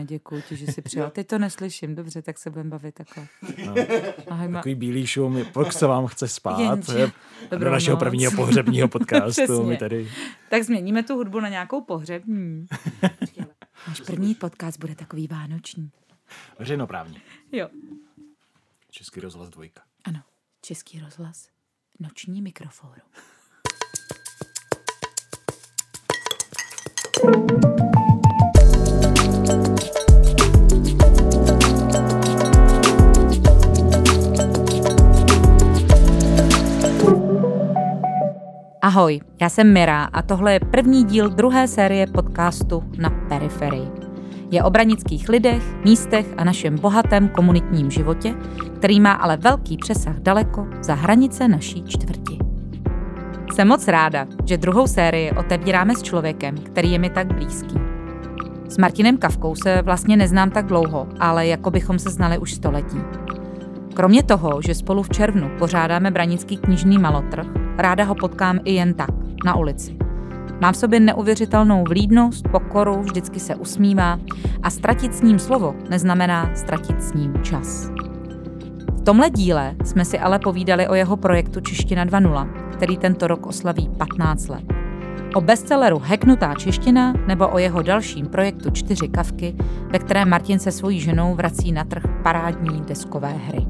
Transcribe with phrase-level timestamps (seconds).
[0.00, 1.10] Ne, děkuji ti, že jsi přijal.
[1.10, 3.26] Teď to neslyším, dobře, tak se budeme bavit takhle.
[3.66, 3.74] No.
[4.28, 4.58] Ahoj, ma...
[4.58, 6.60] Takový bílý šum, pak se vám chce spát.
[6.60, 7.12] Jenže...
[7.58, 7.98] Do našeho noc.
[7.98, 9.62] prvního pohřebního podcastu.
[9.66, 10.10] my tady...
[10.50, 12.66] Tak změníme tu hudbu na nějakou pohřební.
[13.88, 15.90] Náš první podcast bude takový vánoční.
[16.58, 17.20] Veřejnoprávní.
[17.52, 17.68] Jo.
[18.90, 19.82] Český rozhlas dvojka.
[20.04, 20.20] Ano,
[20.62, 21.48] Český rozhlas.
[22.00, 23.00] Noční mikrofóru.
[38.90, 43.88] Ahoj, já jsem Mira a tohle je první díl druhé série podcastu na periferii.
[44.50, 48.34] Je o branických lidech, místech a našem bohatém komunitním životě,
[48.76, 52.38] který má ale velký přesah daleko za hranice naší čtvrti.
[53.52, 57.74] Jsem moc ráda, že druhou sérii otevíráme s člověkem, který je mi tak blízký.
[58.68, 62.98] S Martinem Kavkou se vlastně neznám tak dlouho, ale jako bychom se znali už století.
[63.94, 68.94] Kromě toho, že spolu v červnu pořádáme branický knižný malotrh, ráda ho potkám i jen
[68.94, 69.10] tak,
[69.44, 69.96] na ulici.
[70.60, 74.18] Má v sobě neuvěřitelnou vlídnost, pokoru, vždycky se usmívá
[74.62, 77.90] a ztratit s ním slovo neznamená ztratit s ním čas.
[78.96, 83.46] V tomhle díle jsme si ale povídali o jeho projektu Čeština 2.0, který tento rok
[83.46, 84.64] oslaví 15 let.
[85.34, 89.54] O bestselleru Heknutá čeština nebo o jeho dalším projektu Čtyři kavky,
[89.92, 93.66] ve které Martin se svojí ženou vrací na trh parádní deskové hry.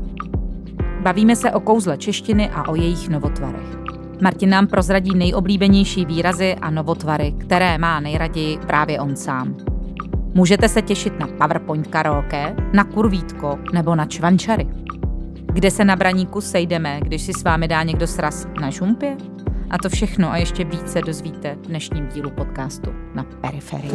[1.03, 3.89] Bavíme se o kouzle češtiny a o jejich novotvarech.
[4.22, 9.56] Martin nám prozradí nejoblíbenější výrazy a novotvary, které má nejraději právě on sám.
[10.34, 14.66] Můžete se těšit na PowerPoint karaoke, na kurvítko nebo na čvančary.
[15.52, 19.16] Kde se na braníku sejdeme, když si s vámi dá někdo sraz na žumpě?
[19.70, 23.91] A to všechno a ještě více dozvíte v dnešním dílu podcastu na Periferii.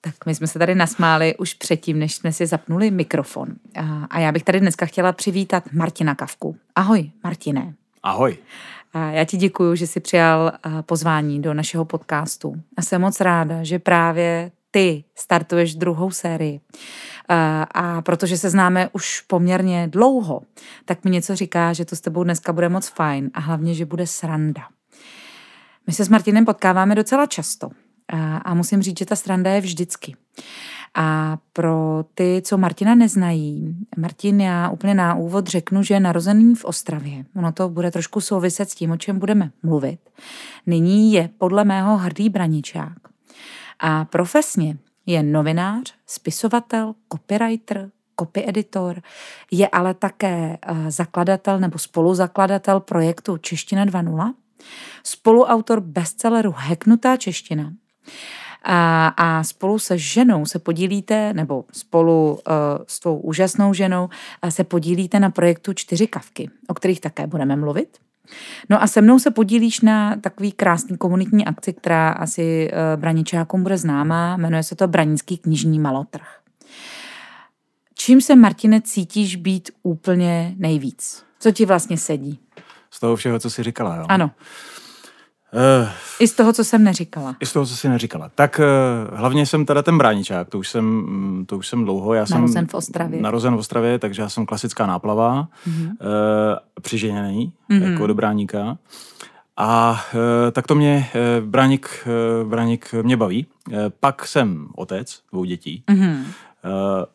[0.00, 3.48] Tak my jsme se tady nasmáli už předtím, než jsme si zapnuli mikrofon.
[4.10, 6.56] A já bych tady dneska chtěla přivítat Martina Kavku.
[6.74, 7.74] Ahoj, Martine.
[8.02, 8.38] Ahoj.
[8.92, 10.52] A já ti děkuji, že jsi přijal
[10.82, 12.54] pozvání do našeho podcastu.
[12.76, 16.60] A jsem moc ráda, že právě ty startuješ druhou sérii.
[17.74, 20.42] A protože se známe už poměrně dlouho,
[20.84, 23.86] tak mi něco říká, že to s tebou dneska bude moc fajn a hlavně, že
[23.86, 24.62] bude sranda.
[25.86, 27.70] My se s Martinem potkáváme docela často.
[28.12, 30.16] A, a musím říct, že ta stranda je vždycky.
[30.94, 36.54] A pro ty, co Martina neznají, Martin, já úplně na úvod řeknu, že je narozený
[36.54, 37.24] v Ostravě.
[37.36, 40.00] Ono to bude trošku souviset s tím, o čem budeme mluvit.
[40.66, 42.98] Nyní je podle mého hrdý braničák.
[43.80, 49.02] A profesně je novinář, spisovatel, copywriter, copy editor,
[49.50, 54.34] je ale také eh, zakladatel nebo spoluzakladatel projektu Čeština 2.0,
[55.02, 57.72] spoluautor bestselleru Heknutá čeština
[58.62, 62.38] a, a spolu se ženou se podílíte, nebo spolu uh,
[62.86, 67.56] s tou úžasnou ženou uh, se podílíte na projektu Čtyři kavky, o kterých také budeme
[67.56, 67.98] mluvit.
[68.68, 73.62] No a se mnou se podílíš na takový krásný komunitní akci, která asi uh, braničákům
[73.62, 76.40] bude známá, jmenuje se to Branický knižní malotrh.
[77.94, 81.24] Čím se, Martine, cítíš být úplně nejvíc?
[81.40, 82.40] Co ti vlastně sedí?
[82.90, 84.04] Z toho všeho, co jsi říkala, jo?
[84.08, 84.30] Ano.
[85.52, 85.88] Uh,
[86.20, 87.36] I z toho, co jsem neříkala.
[87.40, 88.30] I z toho, co jsi neříkala.
[88.34, 92.14] Tak uh, hlavně jsem teda ten bráničák, to už jsem, to už jsem dlouho.
[92.14, 93.20] Já narozen jsem v Ostravě.
[93.20, 95.88] Narozen v Ostravě, takže já jsem klasická náplava, mm-hmm.
[95.88, 95.96] uh,
[96.82, 97.90] přiženěný mm-hmm.
[97.90, 98.78] jako do bráníka.
[99.56, 100.00] A
[100.52, 101.08] tak to mě
[101.40, 102.06] bráník,
[102.42, 103.46] uh, bráník mě baví.
[104.00, 105.84] Pak jsem otec dvou dětí.
[105.88, 106.24] Mm-hmm.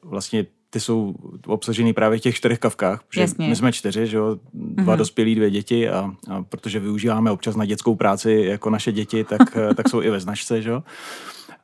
[0.04, 1.14] Vlastně ty jsou
[1.48, 3.48] obsažený právě v těch čtyřech kavkách, protože Jasně.
[3.48, 4.98] my jsme čtyři, že jo, dva mm-hmm.
[4.98, 9.42] dospělí, dvě děti a, a protože využíváme občas na dětskou práci jako naše děti, tak,
[9.76, 10.84] tak jsou i ve značce, že jo.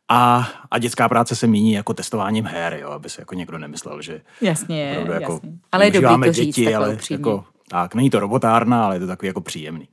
[0.10, 4.02] A, a dětská práce se míní jako testováním her, jo, aby se jako někdo nemyslel,
[4.02, 5.52] že jasně, jako jasně.
[5.72, 9.08] ale je dobrý to říct děti, ale jako, tak, není to robotárna, ale je to
[9.08, 9.88] takový jako příjemný.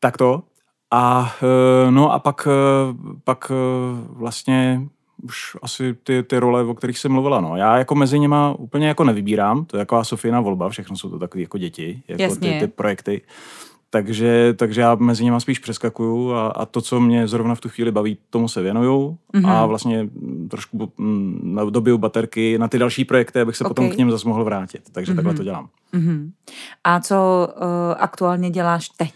[0.00, 0.42] Tak to.
[0.90, 2.50] A e, no a pak, e,
[3.24, 3.52] pak
[4.08, 4.80] vlastně
[5.24, 7.40] už asi ty, ty role, o kterých jsem mluvila.
[7.40, 7.56] No.
[7.56, 11.18] Já jako mezi nima úplně jako nevybírám, to je taková Sofina volba, všechno jsou to
[11.18, 13.22] takové jako děti, jako ty, ty projekty.
[13.90, 17.68] Takže, takže já mezi nimi spíš přeskakuju a, a to, co mě zrovna v tu
[17.68, 19.48] chvíli baví, tomu se věnuju mm-hmm.
[19.48, 20.08] a vlastně
[20.50, 23.70] trošku mm, dobiju baterky na ty další projekty, abych se okay.
[23.70, 24.82] potom k něm zase mohl vrátit.
[24.92, 25.16] Takže mm-hmm.
[25.16, 25.68] takhle to dělám.
[25.94, 26.30] Mm-hmm.
[26.84, 27.62] A co uh,
[27.98, 29.14] aktuálně děláš teď?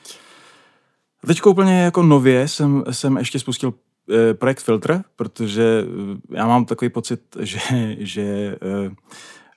[1.26, 3.74] Teď úplně jako nově jsem, jsem ještě spustil
[4.32, 7.58] projekt Filtr, protože eh, já mám takový pocit, že,
[7.98, 8.90] že eh,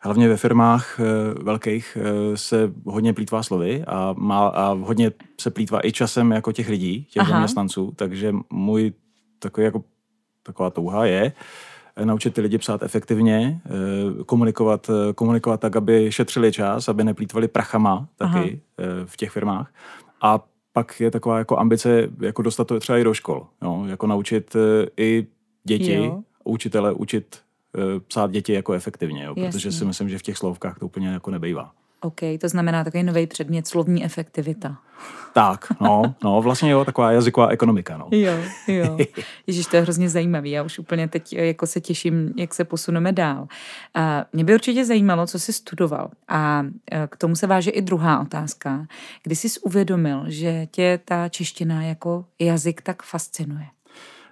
[0.02, 1.00] hlavně ve firmách
[1.42, 1.98] velkých
[2.36, 5.12] se hodně plítvá slovy a, má, a hodně
[5.42, 7.32] se plítvá i časem jako těch lidí, těch Aha.
[7.32, 8.94] zaměstnanců, takže můj
[9.40, 9.84] takový jako
[10.44, 11.34] taková touha je,
[12.04, 13.62] naučit ty lidi psát efektivně,
[14.26, 18.88] komunikovat, komunikovat tak, aby šetřili čas, aby neplýtvali prachama taky Aha.
[19.06, 19.74] v těch firmách.
[20.22, 20.40] A
[20.74, 23.48] pak je taková jako ambice jako dostat to třeba i do škol.
[23.62, 23.84] Jo?
[23.88, 24.56] Jako naučit
[24.98, 25.28] i
[25.64, 26.22] děti, jo.
[26.44, 27.40] učitele učit
[28.08, 29.36] psát děti jako efektivně, jo?
[29.36, 31.72] protože si myslím, že v těch slovkách to úplně jako nebejvá.
[32.02, 34.78] OK, to znamená takový nový předmět, slovní efektivita.
[35.34, 38.08] Tak, no, no, vlastně jo, taková jazyková ekonomika, no.
[38.12, 38.34] Jo,
[38.68, 38.98] jo.
[39.48, 42.64] Ježíš, to je hrozně zajímavý, já už úplně teď eh, jako se těším, jak se
[42.64, 43.48] posuneme dál.
[43.94, 47.82] A mě by určitě zajímalo, co jsi studoval a eh, k tomu se váže i
[47.82, 48.86] druhá otázka.
[49.24, 53.66] Kdy jsi uvědomil, že tě ta čeština jako jazyk tak fascinuje?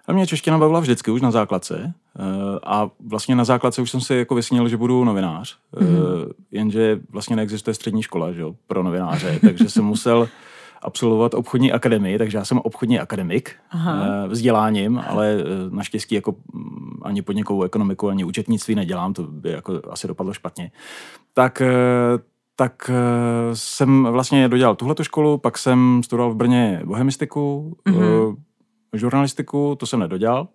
[0.07, 1.93] A mě čeština bavila vždycky, už na základce.
[2.19, 6.31] Eh, a vlastně na základce už jsem si jako vysnil, že budu novinář, mm-hmm.
[6.51, 10.29] jenže vlastně neexistuje střední škola že jo, pro novináře, takže jsem musel
[10.81, 14.03] absolvovat obchodní akademii, takže já jsem obchodní akademik Aha.
[14.03, 15.37] Eh, vzděláním, ale
[15.69, 20.71] naštěstí jako mm, ani podnikovou ekonomiku, ani účetnictví nedělám, to by jako asi dopadlo špatně.
[21.33, 21.61] Tak
[22.55, 22.91] tak
[23.53, 28.35] jsem vlastně dodělal tuhletu školu, pak jsem studoval v Brně bohemistiku, mm-hmm.
[28.93, 30.47] žurnalistiku, to jsem nedodělal.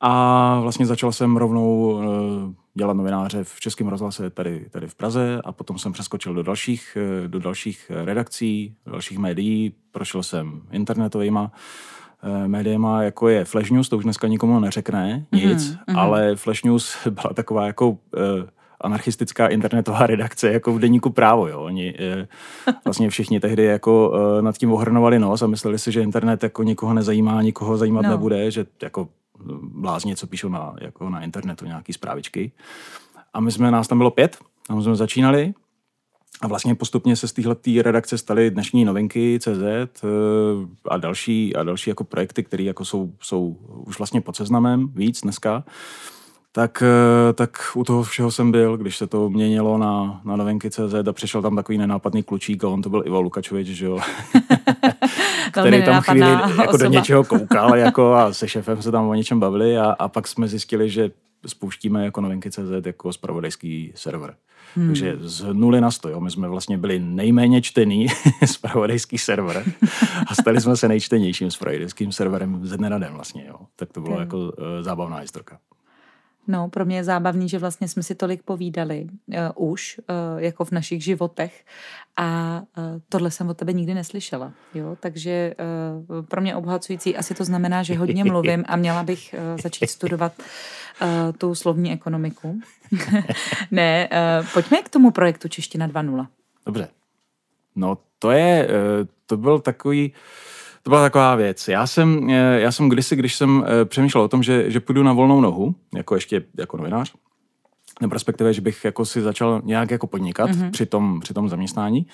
[0.00, 2.06] A vlastně začal jsem rovnou eh,
[2.74, 6.96] dělat novináře v Českém rozhlase tady, tady v Praze a potom jsem přeskočil do dalších,
[7.24, 11.52] eh, do dalších redakcí, do dalších médií, prošel jsem internetovýma
[12.22, 15.98] eh, médiema, jako je Flash News, to už dneska nikomu neřekne nic, mm-hmm.
[15.98, 17.98] ale Flash News byla taková jako
[18.80, 21.48] anarchistická internetová redakce jako v deníku právo.
[21.48, 21.60] Jo.
[21.60, 21.94] Oni
[22.84, 26.94] vlastně všichni tehdy jako nad tím ohrnovali nos a mysleli si, že internet jako nikoho
[26.94, 28.10] nezajímá, nikoho zajímat no.
[28.10, 29.08] nebude, že jako
[29.62, 32.52] blázni, co píšou na, jako na internetu, nějaký zprávičky.
[33.34, 34.38] A my jsme, nás tam bylo pět,
[34.68, 35.54] tam jsme začínali
[36.40, 40.08] a vlastně postupně se z téhle redakce staly dnešní novinky CZ eh,
[40.88, 43.56] a další, a další jako projekty, které jako jsou, jsou
[43.86, 45.64] už vlastně pod seznamem víc dneska.
[46.58, 50.70] Tak, eh, tak u toho všeho jsem byl, když se to měnilo na, na novinky
[50.70, 53.98] CZ a přišel tam takový nenápadný klučík a on to byl Ivo Lukačovič, že jo.
[55.50, 59.40] který tam chvíli jako do něčeho koukal jako a se šefem se tam o něčem
[59.40, 61.10] bavili a, a pak jsme zjistili, že
[61.46, 64.34] spouštíme jako novinky CZ jako spravodajský server.
[64.74, 64.86] Hmm.
[64.86, 66.20] Takže z nuly na sto, jo.
[66.20, 68.06] my jsme vlastně byli nejméně čtený
[68.46, 69.64] spravodajský server
[70.26, 73.44] a stali jsme se nejčtenějším spravodajským serverem ze dne na den vlastně.
[73.48, 73.56] Jo.
[73.76, 74.22] Tak to bylo okay.
[74.22, 75.58] jako uh, zábavná historka.
[76.48, 79.06] No, pro mě je zábavný, že vlastně jsme si tolik povídali
[79.56, 81.64] uh, už, uh, jako v našich životech
[82.16, 85.54] a uh, tohle jsem od tebe nikdy neslyšela, jo, takže
[86.08, 89.86] uh, pro mě obohacující asi to znamená, že hodně mluvím a měla bych uh, začít
[89.86, 91.08] studovat uh,
[91.38, 92.60] tu slovní ekonomiku.
[93.70, 94.08] ne,
[94.40, 96.26] uh, pojďme k tomu projektu Čeština 2.0.
[96.66, 96.88] Dobře.
[97.76, 100.57] No, to je, uh, to byl takový, uh,
[100.88, 101.68] to byla taková věc.
[101.68, 105.02] Já jsem, eh, já jsem kdysi, když jsem eh, přemýšlel o tom, že, že půjdu
[105.02, 107.12] na volnou nohu, jako ještě jako novinář,
[108.00, 110.70] nebo respektive, že bych jako si začal nějak jako podnikat mm-hmm.
[110.70, 112.06] při, tom, při tom zaměstnání,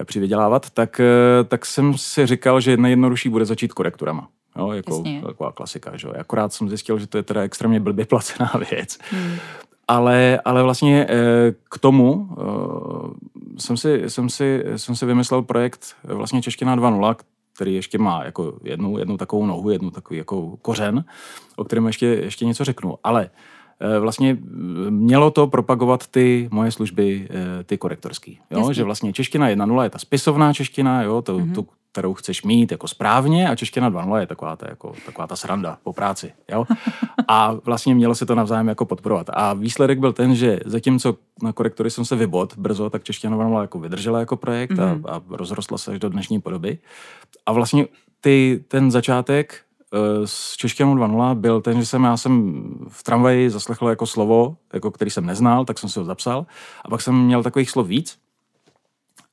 [0.00, 1.00] eh, přivydělávat, tak,
[1.48, 4.28] tak jsem si říkal, že nejjednodušší bude začít korekturama.
[4.58, 5.22] Jo, jako Jasně.
[5.26, 5.96] taková klasika.
[5.96, 6.08] Že?
[6.08, 8.98] Akorát jsem zjistil, že to je teda extrémně blbě placená věc.
[9.10, 9.36] Hmm.
[9.88, 11.06] Ale, ale vlastně
[11.70, 12.28] k tomu
[13.58, 17.16] jsem si, jsem, si, jsem si vymyslel projekt vlastně Čeština 2.0,
[17.58, 21.04] který ještě má jako jednu, jednu takovou nohu, jednu takový jako kořen,
[21.56, 22.98] o kterém ještě, ještě něco řeknu.
[23.04, 23.30] Ale eh,
[24.00, 24.36] vlastně
[24.90, 28.38] mělo to propagovat ty moje služby, eh, ty korektorský.
[28.50, 28.72] Jo?
[28.72, 31.22] Že vlastně čeština 1.0 je ta spisovná čeština, jo?
[31.22, 31.54] To, mm-hmm.
[31.54, 35.36] tu, kterou chceš mít jako správně a čeština 2.0 je taková ta, jako, taková ta
[35.36, 36.32] sranda po práci.
[36.50, 36.64] Jo?
[37.28, 39.26] A vlastně mělo se to navzájem jako podporovat.
[39.32, 43.60] A výsledek byl ten, že zatímco na korektory jsem se vybod brzo, tak čeština 2.0
[43.60, 45.02] jako vydržela jako projekt mm-hmm.
[45.08, 46.78] a, a rozrostla se až do dnešní podoby.
[47.46, 47.86] A vlastně
[48.20, 49.60] ty, ten začátek
[50.24, 54.90] s češtinou 2.0 byl ten, že jsem já jsem v tramvaji zaslechl jako slovo, jako
[54.90, 56.46] který jsem neznal, tak jsem si ho zapsal.
[56.84, 58.18] A pak jsem měl takových slov víc.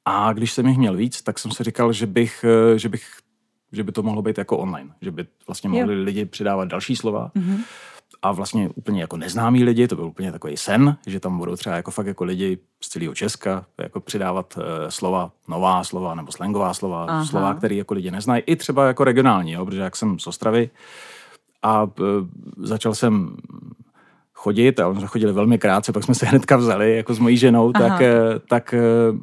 [0.05, 3.05] A když jsem jich měl víc, tak jsem si říkal, že bych, uh, že bych
[3.71, 6.03] že by to mohlo být jako online, že by vlastně mohli jo.
[6.03, 7.31] lidi přidávat další slova.
[7.35, 7.63] Mm-hmm
[8.22, 11.75] a vlastně úplně jako neznámí lidi, to byl úplně takový sen, že tam budou třeba
[11.75, 16.74] jako fakt jako lidi z celého Česka jako přidávat uh, slova, nová slova nebo slangová
[16.74, 17.25] slova, Aha.
[17.25, 20.69] slova, které jako lidi neznají, i třeba jako regionální, jo, protože jak jsem z Ostravy
[21.63, 21.89] a uh,
[22.57, 23.38] začal jsem
[24.34, 27.72] chodit a jsme chodili velmi krátce, pak jsme se hnedka vzali jako s mojí ženou,
[27.75, 27.89] Aha.
[27.89, 28.75] tak, uh, tak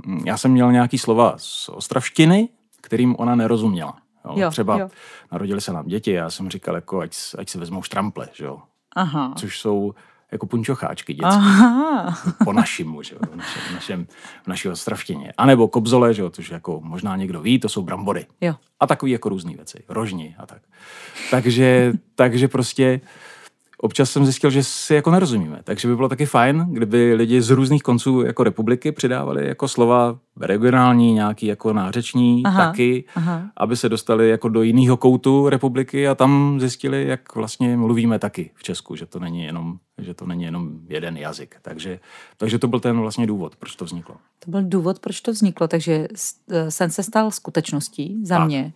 [0.08, 2.48] uh, já jsem měl nějaký slova z ostravštiny,
[2.80, 3.96] kterým ona nerozuměla.
[4.24, 4.88] Jo, jo, třeba jo.
[5.32, 8.58] narodili se nám děti, já jsem říkal, jako, ať, ať si vezmou štrample, že jo.
[8.96, 9.34] Aha.
[9.36, 9.94] což jsou
[10.32, 11.28] jako punčocháčky dětské.
[11.28, 12.18] Aha.
[12.44, 14.06] Po našim, že jo, v našem, v našem,
[14.44, 15.32] v naší ostravštině.
[15.38, 18.26] A nebo kobzole, že jo, což jako možná někdo ví, to jsou brambory.
[18.40, 18.54] Jo.
[18.80, 20.62] A takový jako různé věci, rožni a tak.
[21.30, 23.00] Takže, takže prostě
[23.82, 25.60] občas jsem zjistil, že si jako nerozumíme.
[25.64, 30.18] Takže by bylo taky fajn, kdyby lidi z různých konců jako republiky přidávali jako slova
[30.40, 33.42] regionální, nějaký jako nářeční aha, taky, aha.
[33.56, 38.50] aby se dostali jako do jiného koutu republiky a tam zjistili, jak vlastně mluvíme taky
[38.54, 41.56] v Česku, že to není jenom, že to není jenom jeden jazyk.
[41.62, 42.00] Takže,
[42.36, 44.14] takže to byl ten vlastně důvod, proč to vzniklo.
[44.38, 46.08] To byl důvod, proč to vzniklo, takže
[46.68, 48.46] sen se stal skutečností za tak.
[48.46, 48.72] mě.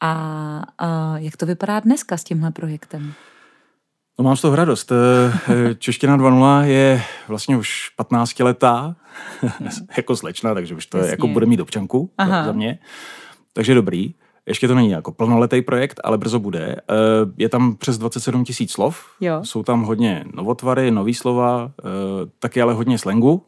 [0.00, 3.14] A, a jak to vypadá dneska s tímhle projektem?
[4.18, 4.92] No mám z toho radost.
[4.92, 8.96] Eh, eh, Čeština 2.0 je vlastně už 15 letá,
[9.96, 12.44] jako slečna, takže už to je, jako bude mít občanku Aha.
[12.44, 12.78] za mě.
[13.52, 14.14] Takže dobrý.
[14.46, 16.76] Ještě to není jako plnoletý projekt, ale brzo bude.
[16.76, 16.94] Eh,
[17.36, 19.04] je tam přes 27 tisíc slov.
[19.20, 19.40] Jo.
[19.44, 21.72] Jsou tam hodně novotvary, nový slova,
[22.38, 23.44] taky ale hodně slangu,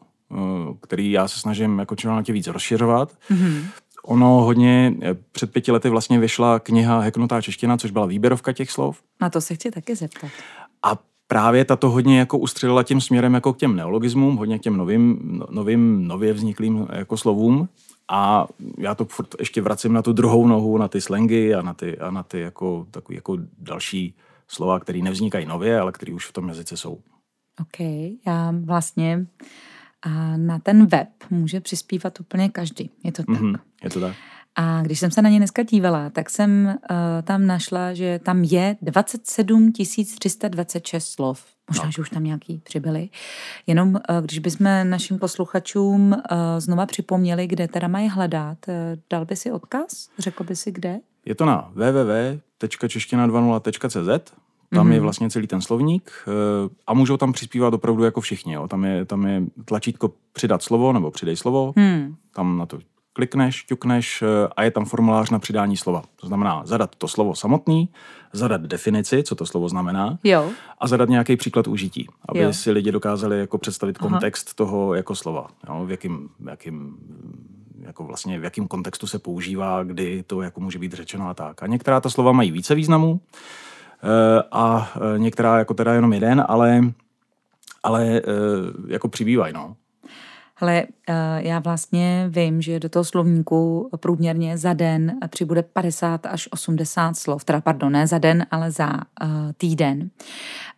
[0.81, 3.11] který já se snažím jako čím dál víc rozšiřovat.
[3.31, 3.63] Mm-hmm.
[4.05, 8.71] Ono hodně, eh, před pěti lety vlastně vyšla kniha Heknutá čeština, což byla výběrovka těch
[8.71, 9.01] slov.
[9.21, 10.29] Na to se chci taky zeptat.
[10.83, 14.77] A právě tato hodně jako ustřelila tím směrem jako k těm neologismům, hodně k těm
[14.77, 17.69] novým, no, novým nově vzniklým jako slovům.
[18.11, 21.73] A já to furt ještě vracím na tu druhou nohu, na ty slangy a na
[21.73, 24.15] ty, a na ty jako, takový jako další
[24.47, 26.99] slova, které nevznikají nově, ale které už v tom jazyce jsou.
[27.61, 27.79] OK,
[28.27, 29.27] já vlastně
[30.03, 32.89] a na ten web může přispívat úplně každý.
[33.03, 33.35] Je to tak?
[33.35, 34.15] Mm-hmm, je to tak.
[34.55, 36.73] A když jsem se na ně dneska dívala, tak jsem uh,
[37.23, 41.45] tam našla, že tam je 27 326 slov.
[41.69, 41.91] Možná, no.
[41.91, 43.09] že už tam nějaký přibyly.
[43.67, 46.17] Jenom uh, když bychom našim posluchačům uh,
[46.57, 48.73] znova připomněli, kde teda mají hledat, uh,
[49.09, 50.09] dal by si odkaz?
[50.19, 50.99] Řekl by si kde?
[51.25, 54.33] Je to na www.čeština20.cz
[54.73, 54.91] tam mm-hmm.
[54.91, 55.03] je mhm.
[55.03, 58.53] vlastně celý ten slovník eh, a můžou tam přispívat opravdu jako všichni.
[58.53, 58.67] Jo.
[58.67, 61.73] Tam, je, tam je tlačítko přidat slovo nebo přidej slovo.
[61.77, 62.15] Hmm.
[62.35, 62.79] Tam na to
[63.13, 66.03] klikneš, ťukneš eh, a je tam formulář na přidání slova.
[66.15, 67.89] To znamená zadat to slovo samotný,
[68.33, 70.49] zadat definici, co to slovo znamená jo.
[70.79, 72.53] a zadat nějaký příklad užití, aby jo.
[72.53, 74.09] si lidi dokázali jako představit Aha.
[74.09, 76.97] kontext toho jako slova, jo, v jakým, jakým
[77.79, 81.63] jako vlastně v jakém kontextu se používá, kdy to jako může být řečeno a tak.
[81.63, 83.21] A některá ta slova mají více významů,
[84.51, 86.81] a eh, některá jako teda jenom jeden, ale,
[87.83, 88.21] ale eh,
[88.87, 89.75] jako přibývají, no.
[90.55, 90.83] Hele,
[91.37, 97.43] já vlastně vím, že do toho slovníku průměrně za den přibude 50 až 80 slov,
[97.43, 98.89] teda pardon, ne za den, ale za
[99.57, 100.09] týden.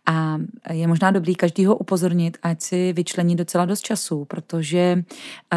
[0.06, 0.38] A
[0.70, 5.02] je možná dobrý každýho upozornit, ať si vyčlení docela dost času, protože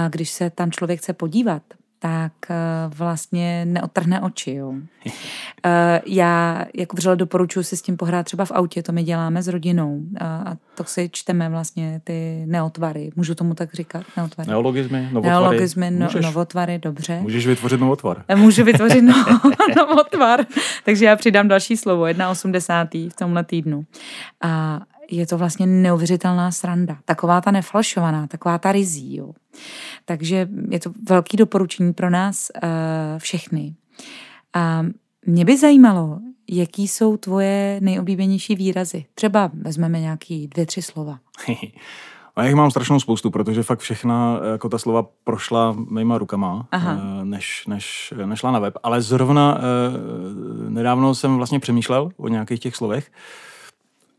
[0.09, 1.61] když se tam člověk chce podívat,
[1.99, 2.55] tak eh,
[2.87, 4.53] vlastně neotrhne oči.
[4.53, 4.73] Jo.
[5.65, 9.43] Eh, já jako vřele doporučuji si s tím pohrát třeba v autě, to my děláme
[9.43, 13.09] s rodinou a to si čteme vlastně ty neotvary.
[13.15, 14.03] Můžu tomu tak říkat?
[14.17, 14.49] Neotvary.
[14.49, 15.29] Neologizmy, novotvary.
[15.29, 17.19] Neologizmy, no, novotvary, dobře.
[17.19, 18.23] Můžeš vytvořit novotvar.
[18.27, 19.25] Eh, můžu vytvořit no,
[19.77, 20.45] novotvar.
[20.85, 23.85] Takže já přidám další slovo, 1,80 v tomhle týdnu.
[24.41, 24.79] A
[25.11, 26.97] je to vlastně neuvěřitelná sranda.
[27.05, 29.15] Taková ta nefalšovaná, taková ta rizí.
[29.15, 29.31] Jo.
[30.09, 32.69] Takže je to velký doporučení pro nás uh,
[33.17, 33.75] všechny.
[34.53, 34.85] A
[35.25, 39.05] mě by zajímalo, jaký jsou tvoje nejoblíbenější výrazy.
[39.15, 41.19] Třeba vezmeme nějaký dvě, tři slova.
[42.35, 46.67] A já jich mám strašnou spoustu, protože fakt všechna jako ta slova prošla mýma rukama,
[46.71, 46.97] Aha.
[46.99, 48.73] Eh, než, než, nešla na web.
[48.83, 53.11] Ale zrovna eh, nedávno jsem vlastně přemýšlel o nějakých těch slovech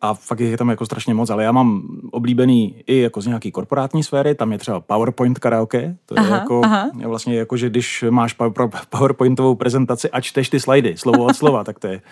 [0.00, 3.52] a fakt je tam jako strašně moc, ale já mám oblíbený i jako z nějaký
[3.52, 6.90] korporátní sféry, tam je třeba PowerPoint karaoke, to je aha, jako, aha.
[6.98, 8.36] Je vlastně jako, že když máš
[8.88, 12.02] PowerPointovou prezentaci a čteš ty slajdy, slovo od slova, tak to je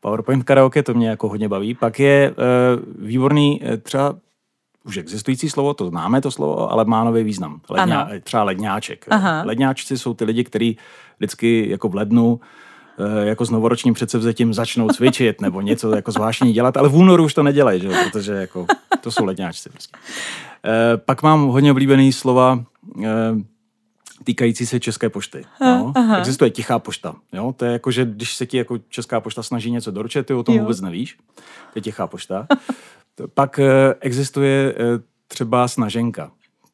[0.00, 1.74] PowerPoint karaoke, to mě jako hodně baví.
[1.74, 4.14] Pak je uh, výborný uh, třeba
[4.84, 7.60] už existující slovo, to známe to slovo, ale má nový význam.
[7.70, 9.06] Ledňa, třeba ledňáček.
[9.10, 9.42] Aha.
[9.46, 10.76] Ledňáčci jsou ty lidi, kteří
[11.18, 12.69] vždycky jako v lednu Eh,
[13.22, 17.34] jako s novoročním předsevzetím začnou cvičit nebo něco jako zvláštní dělat, ale v únoru už
[17.34, 17.88] to nedělají, že?
[18.04, 18.66] protože jako,
[19.00, 19.70] to jsou letňáčci.
[19.70, 19.96] Prostě.
[20.64, 22.64] E, pak mám hodně oblíbený slova
[23.04, 23.08] e,
[24.24, 25.44] týkající se České pošty.
[25.60, 25.92] No.
[26.18, 27.14] Existuje tichá pošta.
[27.32, 27.54] Jo?
[27.56, 30.42] To je jako, že když se ti jako Česká pošta snaží něco doručit, ty o
[30.42, 30.60] tom jo.
[30.60, 31.18] vůbec nevíš.
[31.36, 32.46] To je tichá pošta.
[33.34, 33.60] Pak
[34.00, 34.74] existuje
[35.28, 36.30] třeba snaženka.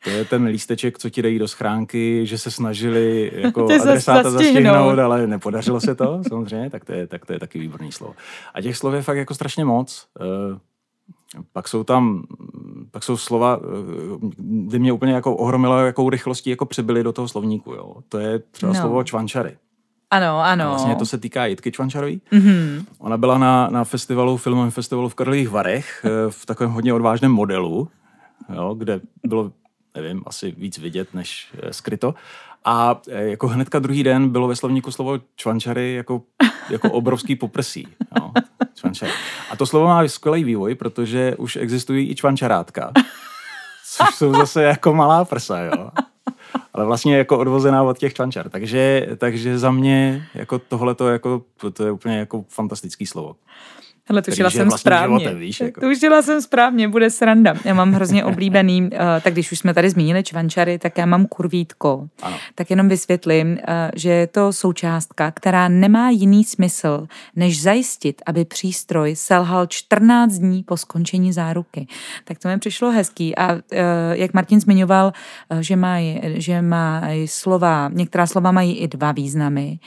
[0.06, 4.98] To je ten lísteček, co ti dají do schránky, že se snažili jako adresáta zastihnout,
[4.98, 8.14] ale nepodařilo se to, samozřejmě, tak to, je, tak to je taky výborný slovo.
[8.54, 10.06] A těch slov je fakt jako strašně moc.
[10.20, 10.58] Eh,
[11.52, 12.22] pak jsou tam,
[12.90, 17.28] pak jsou slova, eh, kdy mě úplně jako ohromilo, jakou rychlostí jako přibyly do toho
[17.28, 17.72] slovníku.
[17.72, 17.94] Jo.
[18.08, 18.80] To je třeba no.
[18.80, 19.56] slovo čvančary.
[20.10, 20.68] Ano, ano.
[20.68, 22.20] Vlastně to se týká Jitky Čvančarový.
[22.32, 22.84] Mm-hmm.
[22.98, 27.32] Ona byla na, na festivalu, filmovém festivalu v Karlových Varech eh, v takovém hodně odvážném
[27.32, 27.88] modelu,
[28.54, 29.52] jo, kde bylo,
[29.96, 32.14] nevím, asi víc vidět než eh, skryto.
[32.64, 36.22] A eh, jako hnedka druhý den bylo ve slovníku slovo čvančary jako,
[36.70, 37.88] jako obrovský poprsí.
[38.20, 38.30] Jo,
[38.74, 39.12] čvančary.
[39.50, 42.92] A to slovo má skvělý vývoj, protože už existují i čvančarátka,
[43.96, 45.90] což jsou zase jako malá prsa, jo
[46.76, 48.50] ale vlastně jako odvozená od těch čvančar.
[48.50, 53.36] Takže, takže za mě jako tohle to, jako, to je úplně jako fantastický slovo.
[54.08, 55.18] Hele, tušila jsem správně.
[55.18, 55.80] Životem, víš, jako.
[55.80, 57.54] Tušila jsem správně, bude sranda.
[57.64, 58.88] Já mám hrozně oblíbený, uh,
[59.22, 62.08] tak když už jsme tady zmínili čvančary, tak já mám kurvítko.
[62.22, 62.36] Ano.
[62.54, 63.58] Tak jenom vysvětlím, uh,
[63.96, 70.62] že je to součástka, která nemá jiný smysl, než zajistit, aby přístroj selhal 14 dní
[70.62, 71.86] po skončení záruky.
[72.24, 73.36] Tak to mi přišlo hezký.
[73.36, 73.60] A uh,
[74.12, 75.12] jak Martin zmiňoval,
[75.52, 75.96] uh, že má,
[76.34, 79.78] že má slova, některá slova mají i dva významy,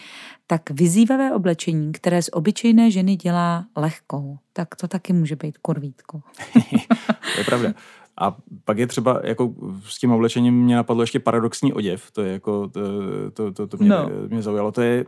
[0.52, 6.22] tak vyzývavé oblečení, které z obyčejné ženy dělá lehkou, tak to taky může být korvítko.
[7.34, 7.74] to je pravda.
[8.18, 9.54] A pak je třeba, jako
[9.86, 12.82] s tím oblečením mě napadlo ještě paradoxní oděv, to je jako, to,
[13.34, 14.10] to, to, to mě, no.
[14.28, 15.06] mě zaujalo, to je,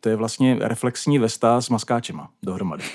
[0.00, 2.84] to je vlastně reflexní vesta s maskáčema dohromady.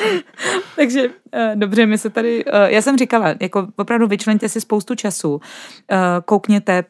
[0.76, 1.12] Takže uh,
[1.54, 5.40] dobře, my se tady, uh, já jsem říkala, jako opravdu vyčleňte si spoustu času, uh,
[6.24, 6.84] koukněte,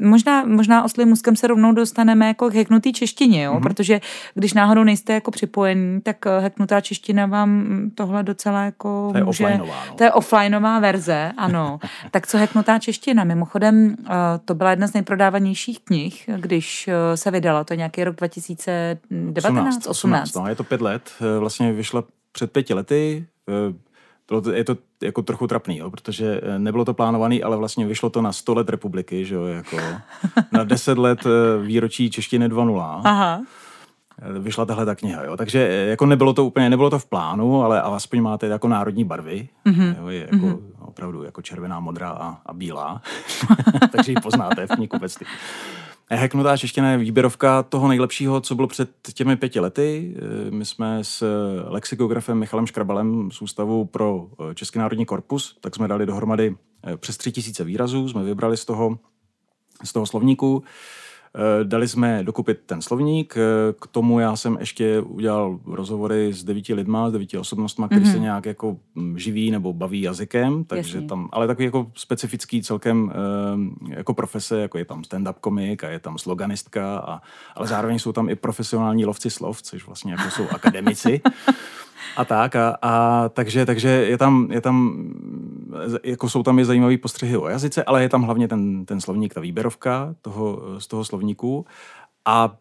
[0.00, 3.54] možná, možná oslým muskem se rovnou dostaneme jako k heknutý češtině, jo?
[3.54, 3.62] Mm-hmm.
[3.62, 4.00] protože
[4.34, 9.58] když náhodou nejste jako připojení, tak heknutá čeština vám tohle docela jako to je může,
[9.58, 9.68] no.
[9.96, 11.78] to je offlineová verze, ano.
[12.10, 13.24] tak co heknutá čeština?
[13.24, 13.96] Mimochodem,
[14.44, 19.86] to byla jedna z nejprodávanějších knih, když se vydala, to je nějaký rok 2019, 18.
[19.86, 20.34] 18.
[20.34, 23.26] No, je to pět let, vlastně vyšla před pěti lety.
[23.48, 23.74] Eh,
[24.28, 27.86] bylo to, je to jako trochu trapný, jo, protože eh, nebylo to plánované, ale vlastně
[27.86, 29.76] vyšlo to na 100 let republiky, že jo, jako
[30.52, 33.00] na 10 let eh, výročí češtiny 2.0.
[33.04, 33.42] Aha.
[34.38, 35.36] Vyšla tahle ta kniha, jo.
[35.36, 39.48] Takže jako nebylo to úplně, nebylo to v plánu, ale aspoň máte jako národní barvy.
[39.66, 39.96] Mm-hmm.
[39.98, 40.60] Jo, je jako mm-hmm.
[40.80, 43.02] opravdu jako červená, modrá a, a bílá.
[43.92, 45.26] Takže ji poznáte v knihkupectví.
[46.10, 50.14] Hacknutá čeština je výběrovka toho nejlepšího, co bylo před těmi pěti lety.
[50.16, 51.24] Eh, my jsme s
[51.68, 56.96] lexikografem Michalem Škrabalem z Ústavu pro eh, Český národní korpus, tak jsme dali dohromady eh,
[56.96, 58.98] přes tři tisíce výrazů, jsme vybrali z toho,
[59.84, 60.64] z toho slovníku.
[61.36, 66.44] Eh, dali jsme dokupit ten slovník, eh, k tomu já jsem ještě udělal rozhovory s
[66.44, 68.12] devíti lidma, s devíti osobnostmi, kteří mm-hmm.
[68.12, 71.08] se nějak jako mm, živí nebo baví jazykem, takže Jasně.
[71.08, 73.12] tam, ale takový jako specifický celkem
[73.90, 77.20] eh, jako profese, jako je tam stand-up komik a je tam sloganistka, a,
[77.54, 81.20] ale zároveň jsou tam i profesionální lovci slov, což vlastně jako jsou akademici.
[82.16, 82.56] A tak.
[82.56, 85.04] A, a takže, takže je tam, je tam,
[86.04, 89.34] jako jsou tam i zajímavé postřehy o jazyce, ale je tam hlavně ten, ten slovník,
[89.34, 91.66] ta výběrovka toho, z toho slovníku.
[92.24, 92.56] A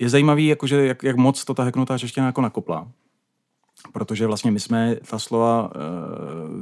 [0.00, 2.88] je zajímavý, jakože, jak, jak moc to ta heknutá čeština jako nakopla.
[3.92, 5.78] Protože vlastně my jsme ta slova e,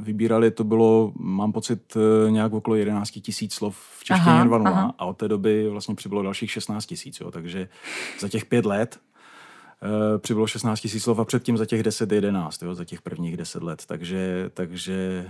[0.01, 5.05] vybírali, to bylo, mám pocit, e, nějak okolo 11 tisíc slov v češtině 2.0 a
[5.05, 7.21] od té doby vlastně přibylo dalších 16 tisíc.
[7.31, 7.69] Takže
[8.19, 8.99] za těch pět let
[10.17, 13.83] přibylo 16 000 slov a předtím za těch 10-11, jo, za těch prvních 10 let,
[13.87, 15.25] takže, takže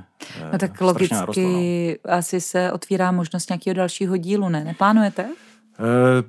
[0.46, 2.14] uh, No tak logicky narostla, no.
[2.14, 4.64] asi se otvírá možnost nějakého dalšího dílu, ne?
[4.64, 5.24] Neplánujete?
[5.26, 5.30] Uh,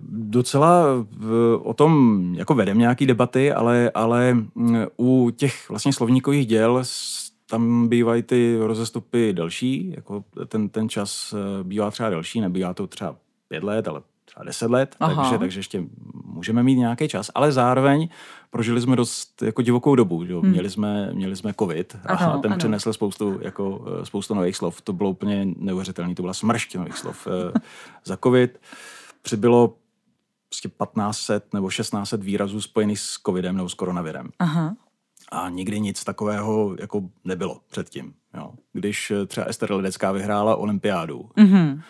[0.09, 0.85] docela
[1.63, 6.83] o tom jako vedem nějaký debaty, ale, ale mm, u těch vlastně slovníkových děl
[7.51, 13.17] tam bývají ty rozestupy delší, jako ten, ten čas bývá třeba delší, nebývá to třeba
[13.49, 15.85] pět let, ale třeba deset let, takže, takže ještě
[16.25, 18.09] můžeme mít nějaký čas, ale zároveň
[18.51, 20.25] prožili jsme dost jako divokou dobu.
[20.25, 20.35] Že?
[20.35, 20.51] Hmm.
[20.51, 22.59] Měli, jsme, měli jsme covid a ano, ten ano.
[22.59, 24.81] přinesl spoustu, jako, eh, spoustu nových slov.
[24.81, 27.27] To bylo úplně neuvěřitelné, to byla smršť nových slov.
[27.27, 27.59] Eh,
[28.05, 28.61] za covid
[29.23, 29.75] přibylo
[30.49, 34.31] prostě 1500 nebo 1600 výrazů spojených s covidem nebo s koronavirem.
[34.39, 34.77] Aha.
[35.33, 38.15] A nikdy nic takového jako nebylo předtím.
[38.35, 38.53] Jo.
[38.73, 41.81] Když eh, třeba Ester Ledecká vyhrála olympiádu, mm-hmm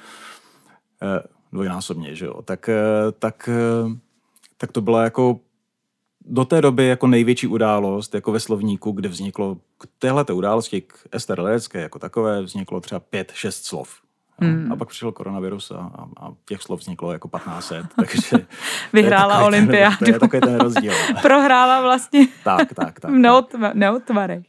[1.53, 3.97] dvojnásobně, že jo, tak, eh, tak, eh,
[4.57, 5.41] tak to byla jako
[6.31, 10.95] do té doby jako největší událost jako ve slovníku, kde vzniklo k téhle události, k
[11.13, 14.01] Ester Ledecké jako takové, vzniklo třeba pět, šest slov.
[14.41, 14.73] Hmm.
[14.73, 18.47] A pak přišel koronavirus a, a, a těch slov vzniklo jako 1500, takže...
[18.93, 19.97] Vyhrála olympiádu.
[19.99, 20.93] to je takový ten rozdíl.
[21.23, 23.11] Prohrála vlastně tak, tak, tak.
[23.11, 24.45] v neotvarech.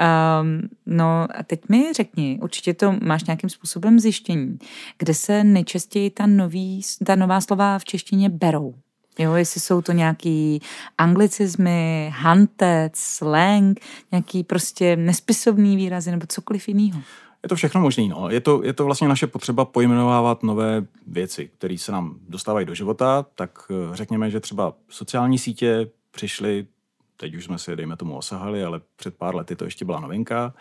[0.00, 4.58] Um, no a teď mi řekni, určitě to máš nějakým způsobem zjištění,
[4.98, 8.74] kde se nejčastěji ta, nový, ta nová slova v češtině berou.
[9.18, 10.60] Jo, jestli jsou to nějaký
[10.98, 13.80] anglicizmy, hantec, slang,
[14.12, 17.00] nějaký prostě nespisovný výrazy nebo cokoliv jiného.
[17.42, 18.08] Je to všechno možné.
[18.08, 18.30] No.
[18.30, 22.74] Je, to, je to vlastně naše potřeba pojmenovávat nové věci, které se nám dostávají do
[22.74, 23.26] života.
[23.34, 26.66] Tak eh, řekněme, že třeba sociální sítě přišly,
[27.16, 30.54] teď už jsme si, dejme tomu, osahali, ale před pár lety to ještě byla novinka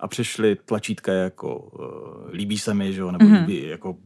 [0.00, 3.40] a přišly tlačítka jako uh, líbí se mi, že jo, nebo mm-hmm.
[3.40, 3.96] líbí, jako uh,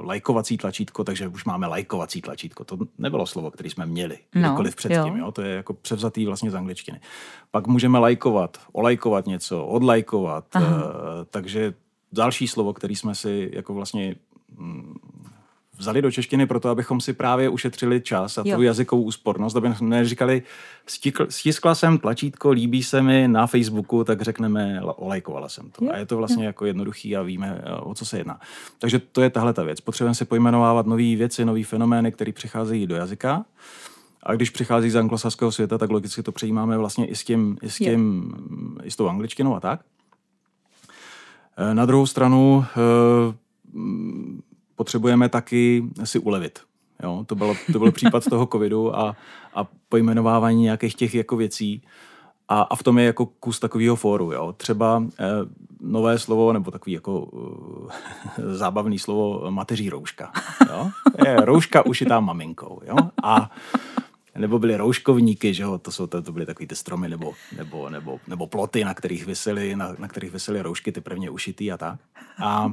[0.00, 2.64] lajkovací tlačítko, takže už máme lajkovací tlačítko.
[2.64, 5.16] To nebylo slovo, které jsme měli no, kdykoliv předtím, jo.
[5.16, 5.32] jo.
[5.32, 7.00] To je jako převzatý vlastně z angličtiny.
[7.50, 10.62] Pak můžeme lajkovat, olajkovat něco, odlajkovat, uh,
[11.30, 11.74] takže
[12.12, 14.16] další slovo, který jsme si jako vlastně
[14.56, 14.94] mm,
[15.80, 18.56] vzali do češtiny proto, abychom si právě ušetřili čas a jo.
[18.56, 20.42] tu jazykovou úspornost, aby neříkali,
[21.28, 25.84] stiskla jsem tlačítko, líbí se mi na Facebooku, tak řekneme, olajkovala jsem to.
[25.84, 25.90] Jo.
[25.94, 26.48] A je to vlastně jo.
[26.48, 28.40] jako jednoduchý a víme, eh, o co se jedná.
[28.78, 29.80] Takže to je tahle ta věc.
[29.80, 33.44] Potřebujeme si pojmenovávat nové věci, nové fenomény, které přicházejí do jazyka.
[34.22, 37.70] A když přichází z anglosaského světa, tak logicky to přejímáme vlastně i s, tím, i
[37.70, 38.32] s, tím,
[38.82, 39.80] i s tou angličtinou a tak.
[41.56, 43.34] Eh, na druhou stranu eh,
[44.80, 46.58] potřebujeme taky si ulevit.
[47.02, 49.16] Jo, to, bylo, to byl případ toho covidu a,
[49.54, 51.82] a pojmenovávání nějakých těch jako věcí.
[52.48, 54.32] A, a v tom je jako kus takového fóru.
[54.32, 54.52] Jo.
[54.56, 55.24] Třeba eh,
[55.80, 57.28] nové slovo, nebo takový jako
[58.38, 60.32] eh, zábavný slovo mateří rouška.
[60.68, 60.90] Jo.
[61.26, 62.80] Je rouška ušitá maminkou.
[62.86, 62.96] Jo.
[63.24, 63.50] A
[64.38, 67.88] nebo byly rouškovníky, že jo, to, jsou, to, to byly takový ty stromy nebo, nebo,
[67.88, 71.76] nebo, nebo ploty, na kterých vysely, na, na kterých vysely roušky, ty prvně ušitý a
[71.76, 72.00] tak.
[72.42, 72.72] A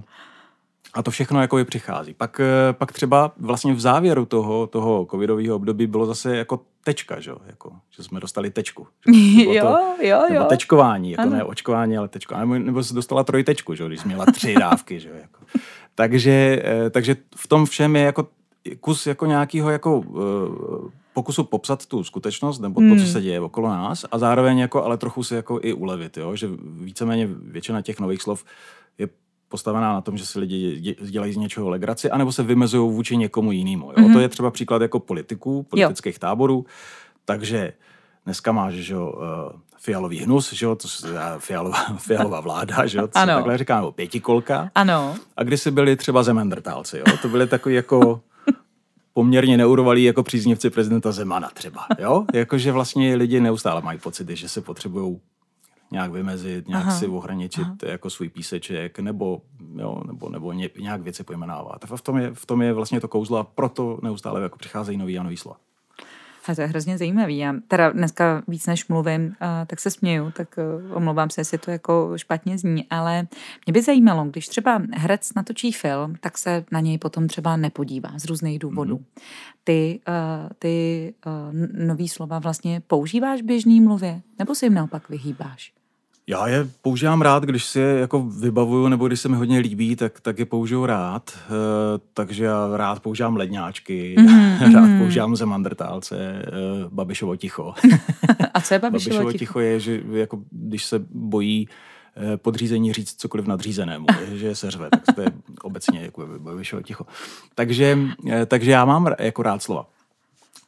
[0.98, 2.14] a to všechno jako přichází.
[2.14, 7.20] Pak, eh, pak třeba vlastně v závěru toho, toho covidového období bylo zase jako tečka,
[7.20, 8.88] že, jako, že jsme dostali tečku.
[9.06, 9.44] Že?
[9.54, 10.46] jo, to, jo, nebo jo.
[10.50, 11.32] tečkování, jako ano.
[11.32, 12.38] ne očkování, ale tečko.
[12.38, 15.00] Nebo, nebo jsi dostala trojtečku, že, když jsi měla tři dávky.
[15.00, 15.40] Že, jako.
[15.96, 18.28] takže, eh, takže v tom všem je jako
[18.80, 23.06] kus jako nějakého jako uh, pokusu popsat tu skutečnost nebo to, co hmm.
[23.06, 26.36] se děje okolo nás a zároveň jako ale trochu si jako i ulevit, jo?
[26.36, 28.44] že víceméně většina těch nových slov
[28.98, 29.10] je
[29.50, 33.52] postavená na tom, že si lidi dělají z něčeho legraci, anebo se vymezují vůči někomu
[33.52, 33.86] jinému.
[33.86, 33.94] Jo?
[33.94, 34.14] Mm-hmm.
[34.14, 36.20] To je třeba příklad jako politiků, politických jo.
[36.20, 36.66] táborů.
[37.26, 37.74] Takže
[38.26, 42.98] dneska máš, že jo, uh, fialový hnus, že jo, to je fialová, fialová vláda, že
[42.98, 43.32] jo, to ano.
[43.32, 44.72] se takhle říká, nebo pětikolka.
[44.76, 45.16] Ano.
[45.38, 48.22] A když si byli třeba zemendrtálci, jo, to byly takový jako
[49.14, 52.26] poměrně neurovalí jako příznivci prezidenta Zemana třeba, jo?
[52.34, 55.20] Jakože vlastně lidi neustále mají pocity, že se potřebují
[55.92, 57.00] nějak vymezit, nějak Aha.
[57.00, 57.78] si ohraničit Aha.
[57.84, 59.42] jako svůj píseček, nebo,
[59.76, 61.92] jo, nebo, nebo ně, nějak věci pojmenovat.
[61.92, 64.98] A v tom, je, v tom je vlastně to kouzlo a proto neustále jako přicházejí
[64.98, 65.58] nový a nový slova.
[66.48, 67.38] A to je hrozně zajímavý.
[67.38, 69.36] Já teda dneska víc než mluvím,
[69.68, 73.28] tak se směju, tak e, omlouvám se, jestli to jako špatně zní, ale
[73.66, 78.10] mě by zajímalo, když třeba herec natočí film, tak se na něj potom třeba nepodívá
[78.16, 78.98] z různých důvodů.
[78.98, 79.22] Mm-hmm.
[79.64, 85.10] Ty, uh, ty uh, nový slova vlastně používáš v běžný mluvě, nebo si jim naopak
[85.10, 85.77] vyhýbáš?
[86.30, 89.96] Já je používám rád, když si je jako vybavuju, nebo když se mi hodně líbí,
[89.96, 91.38] tak, tak je použiju rád.
[91.38, 91.50] E,
[92.14, 94.74] takže já rád používám ledňáčky, mm-hmm.
[94.74, 95.00] rád mhm.
[95.00, 96.44] používám zemandrtálce, e,
[96.90, 97.74] Babišovo ticho.
[98.54, 99.40] A co je Babišovo, Babišovo ticho?
[99.40, 101.70] ticho je, že jako, když se bojí
[102.34, 107.06] e, podřízení říct cokoliv nadřízenému, že se řve, tak to je obecně jako Babišovo ticho.
[107.56, 107.98] Takže,
[108.46, 109.88] takže já mám jako rád slova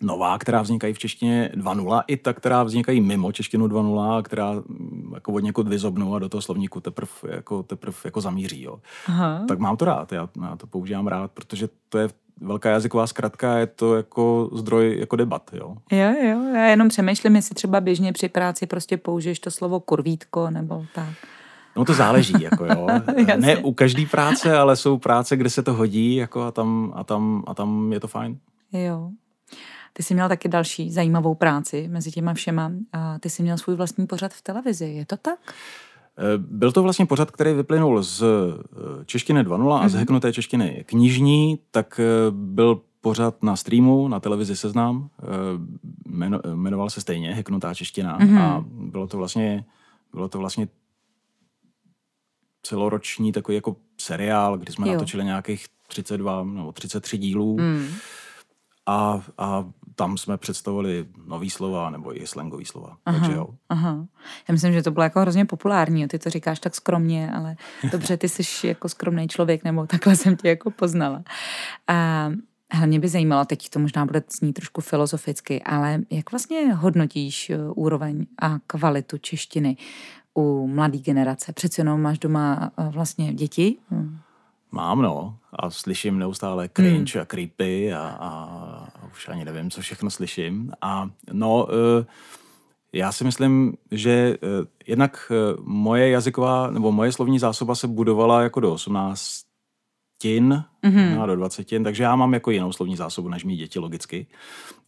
[0.01, 5.11] nová, která vznikají v češtině 2.0, i ta, která vznikají mimo češtinu 2.0, která mm,
[5.13, 8.61] jako od někud vyzobnou a do toho slovníku teprve jako, teprv jako zamíří.
[8.61, 8.79] Jo.
[9.07, 9.45] Aha.
[9.47, 12.09] Tak mám to rád, já, já to používám rád, protože to je
[12.41, 15.51] velká jazyková zkratka, je to jako zdroj jako debat.
[15.53, 19.79] Jo, jo, jo já jenom přemýšlím, jestli třeba běžně při práci prostě použiješ to slovo
[19.79, 21.13] kurvítko nebo tak.
[21.75, 22.87] No to záleží, jako jo.
[23.37, 27.03] ne u každé práce, ale jsou práce, kde se to hodí jako a, tam, a,
[27.03, 28.37] tam, a tam je to fajn.
[28.73, 29.09] Jo.
[29.93, 32.71] Ty jsi měl taky další zajímavou práci mezi těma všema.
[32.93, 35.39] A ty jsi měl svůj vlastní pořad v televizi, je to tak?
[36.19, 39.99] Eh, byl to vlastně pořad, který vyplynul z eh, češtiny 2.0 a z mhm.
[39.99, 45.09] heknuté češtiny knižní, tak eh, byl pořad na streamu, na televizi Seznam,
[46.53, 48.41] jmenoval se stejně Heknutá čeština mm-hmm.
[48.41, 49.65] a bylo to vlastně,
[50.13, 50.67] bylo to vlastně
[52.63, 54.93] celoroční takový jako seriál, kdy jsme jo.
[54.93, 57.57] natočili nějakých 32 nebo 33 dílů.
[57.59, 57.87] Mm.
[58.85, 59.65] A, a
[59.99, 62.97] tam jsme představili nový slova nebo i slangový slova.
[63.05, 63.47] Aha, takže jo.
[63.69, 64.05] Aha.
[64.47, 66.07] Já myslím, že to bylo jako hrozně populární.
[66.07, 67.55] Ty to říkáš tak skromně, ale
[67.91, 71.23] dobře, ty jsi jako skromný člověk, nebo takhle jsem tě jako poznala.
[71.87, 72.29] A
[72.71, 77.73] Hlavně by zajímalo, teď to možná bude znít trošku filozoficky, ale jak vlastně hodnotíš uh,
[77.75, 79.77] úroveň a kvalitu češtiny
[80.33, 81.53] u mladé generace?
[81.53, 83.77] Přece jenom máš doma uh, vlastně děti?
[84.71, 85.37] Mám, no.
[85.53, 87.21] A slyším neustále cringe hmm.
[87.21, 90.71] a creepy a, a už ani nevím, co všechno slyším.
[90.81, 92.05] A no, uh,
[92.93, 98.41] Já si myslím, že uh, jednak uh, moje jazyková nebo moje slovní zásoba se budovala
[98.41, 99.48] jako do 18
[100.21, 101.25] tin, mm-hmm.
[101.25, 104.27] do 20 tin, takže já mám jako jinou slovní zásobu než mý děti logicky,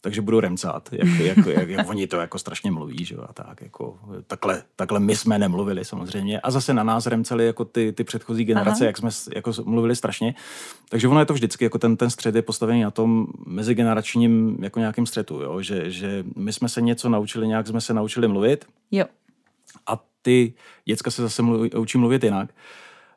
[0.00, 3.62] takže budu remcát, jak, jak, jak, jak oni to jako strašně mluví, že a tak,
[3.62, 8.04] jako takhle, takhle my jsme nemluvili samozřejmě a zase na nás remceli jako ty, ty
[8.04, 8.86] předchozí generace, Aha.
[8.86, 10.34] jak jsme jako mluvili strašně,
[10.88, 14.78] takže ono je to vždycky, jako ten, ten střed je postavený na tom mezigeneračním jako
[14.78, 15.62] nějakým střetu, jo?
[15.62, 19.04] Že, že my jsme se něco naučili, nějak jsme se naučili mluvit jo.
[19.86, 22.50] a ty děcka se zase mluví, učí mluvit jinak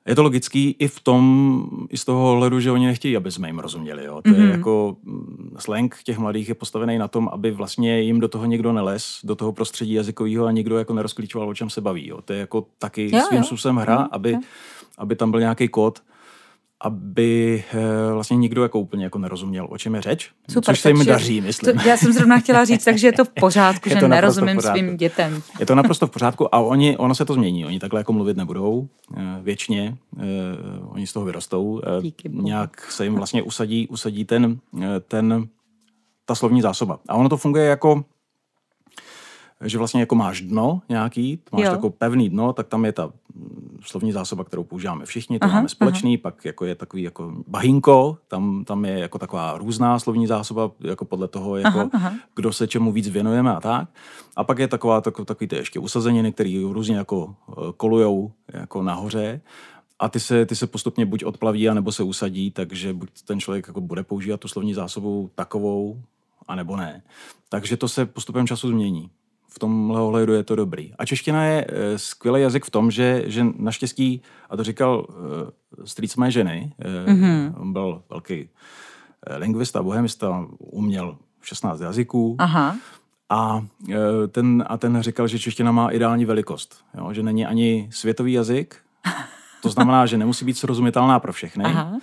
[0.08, 3.50] je to logický i v tom, i z toho ohledu, že oni nechtějí, aby jsme
[3.50, 4.06] jim rozuměli.
[4.06, 4.22] Jo.
[4.22, 4.36] To mm-hmm.
[4.36, 4.52] je mhm.
[4.52, 8.74] jako mm, slang těch mladých je postavený na tom, aby vlastně jim do toho někdo
[8.74, 12.08] neles, do toho prostředí jazykového a někdo jako nerozklíčoval, o čem se baví.
[12.08, 12.22] Jo.
[12.22, 14.38] To je jako taky jo, svým způsobem hra, mm, aby,
[14.98, 16.00] aby tam byl nějaký kód,
[16.82, 20.90] aby eh, vlastně nikdo jako úplně jako nerozuměl, o čem je řeč, Super, což se
[20.90, 21.80] jim daří, myslím.
[21.80, 25.42] To, já jsem zrovna chtěla říct, takže je to v pořádku, že nerozumím svým dětem.
[25.60, 28.38] Je to naprosto v pořádku a oni, ono se to změní, oni takhle jako mluvit
[28.38, 30.22] nebudou eh, věčně, eh,
[30.88, 34.60] oni z toho vyrostou, Díky nějak se jim vlastně usadí, usadí ten,
[35.08, 35.48] ten,
[36.26, 37.00] ta slovní zásoba.
[37.08, 38.04] A ono to funguje jako
[39.62, 43.12] že vlastně jako máš dno nějaký, máš takový pevný dno, tak tam je ta
[43.86, 46.22] slovní zásoba, kterou používáme všichni, to aha, máme společný, aha.
[46.22, 51.06] pak jako je takový jako bahinko, tam, tam je jako taková různá slovní zásoba, jako
[51.06, 52.14] podle toho, jako aha, aha.
[52.36, 53.90] kdo se čemu víc věnujeme a tak.
[54.36, 58.84] A pak je taková takový, takový ty ještě usazeniny, které různě jako eh, kolujou jako
[58.84, 59.42] nahoře
[60.00, 63.68] a ty se, ty se postupně buď odplaví, anebo se usadí, takže buď ten člověk
[63.68, 66.02] jako bude používat tu slovní zásobu takovou,
[66.48, 67.04] anebo ne.
[67.50, 69.10] Takže to se postupem času změní
[69.56, 70.94] v tomhle ohledu je to dobrý.
[71.00, 75.88] A čeština je e, skvělý jazyk v tom, že, že naštěstí, a to říkal e,
[75.88, 77.54] strýc mé ženy, e, mm-hmm.
[77.58, 78.50] on byl velký
[79.28, 82.36] e, lingvista, bohemista, uměl 16 jazyků.
[82.40, 82.76] Aha.
[83.30, 83.66] A
[84.32, 87.14] ten, a ten říkal, že čeština má ideální velikost, jo?
[87.14, 88.76] že není ani světový jazyk,
[89.62, 91.98] to znamená, že nemusí být srozumitelná pro všechny, Aha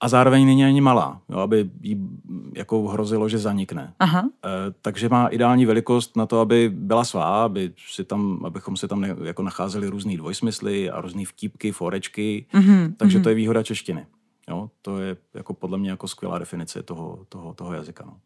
[0.00, 2.08] a zároveň není ani malá, jo, aby jí
[2.54, 3.94] jako hrozilo, že zanikne.
[3.98, 4.28] Aha.
[4.44, 4.48] E,
[4.82, 9.00] takže má ideální velikost na to, aby byla svá, aby si tam, abychom si tam
[9.00, 12.94] ne, jako nacházeli různý dvojsmysly a různé vtípky, forečky, mm-hmm.
[12.96, 13.22] takže mm-hmm.
[13.22, 14.06] to je výhoda češtiny.
[14.50, 18.04] Jo, to je jako podle mě jako skvělá definice toho, toho, toho jazyka.
[18.06, 18.16] No.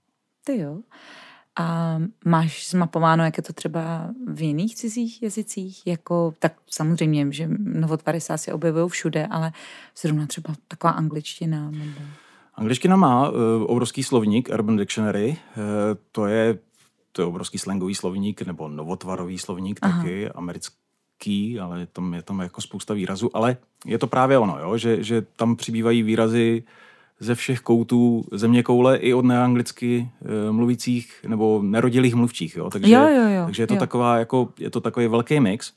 [0.45, 0.79] Ty jo.
[1.61, 5.87] A máš zmapováno, jak je to třeba v jiných cizích jazycích?
[5.87, 9.53] Jako, tak samozřejmě, že novotvary se asi objevují všude, ale
[10.01, 11.71] zrovna třeba taková angličtina.
[11.71, 12.01] Nebo...
[12.55, 15.29] Angličtina má uh, obrovský slovník, Urban Dictionary.
[15.57, 15.65] Uh,
[16.13, 16.59] to je
[17.13, 19.99] to je obrovský slangový slovník, nebo novotvarový slovník Aha.
[19.99, 23.37] taky, americký, ale tam je tam jako spousta výrazů.
[23.37, 24.77] Ale je to právě ono, jo?
[24.77, 26.63] Že, že tam přibývají výrazy
[27.21, 32.57] ze všech koutů země koule i od neanglicky uh, mluvících nebo nerodilých mluvčích.
[32.57, 32.71] Jo?
[32.71, 33.81] Takže, jo, jo, jo, takže je to, jo.
[33.81, 35.73] Taková, jako, je to takový velký mix.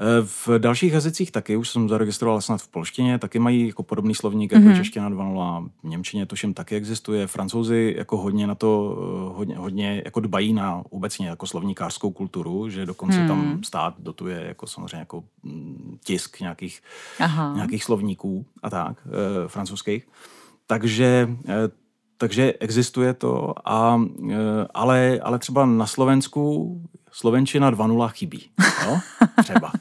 [0.00, 4.14] Eh, v dalších jazycích taky, už jsem zaregistroval snad v polštině, taky mají jako podobný
[4.14, 4.76] slovník jako mm-hmm.
[4.76, 7.26] čeština 2.0, v Němčině tuším taky existuje.
[7.26, 12.68] Francouzi jako hodně na to, eh, hodně, hodně jako dbají na obecně jako slovníkářskou kulturu,
[12.68, 13.28] že dokonce hmm.
[13.28, 16.82] tam stát dotuje jako samozřejmě jako mm, tisk nějakých,
[17.20, 17.52] Aha.
[17.54, 20.08] nějakých slovníků a tak, e, francouzských.
[20.68, 21.68] Takže, eh,
[22.18, 24.00] takže existuje to, a,
[24.30, 24.36] eh,
[24.74, 26.74] ale, ale třeba na Slovensku
[27.12, 28.50] Slovenčina 2.0 chybí.
[28.86, 28.98] Jo?
[29.42, 29.72] Třeba.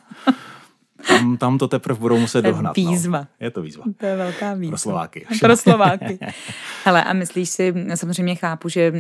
[1.08, 2.78] Tam, tam to teprve budou muset dohnat.
[2.78, 2.92] No.
[2.92, 3.20] Výzva.
[3.20, 3.28] No.
[3.40, 3.84] Je to výzva.
[3.98, 4.72] To je velká výzva.
[4.72, 5.26] Pro Slováky.
[5.40, 6.20] Pro Slováky.
[6.86, 8.98] Hele, a myslíš si, samozřejmě chápu, že uh,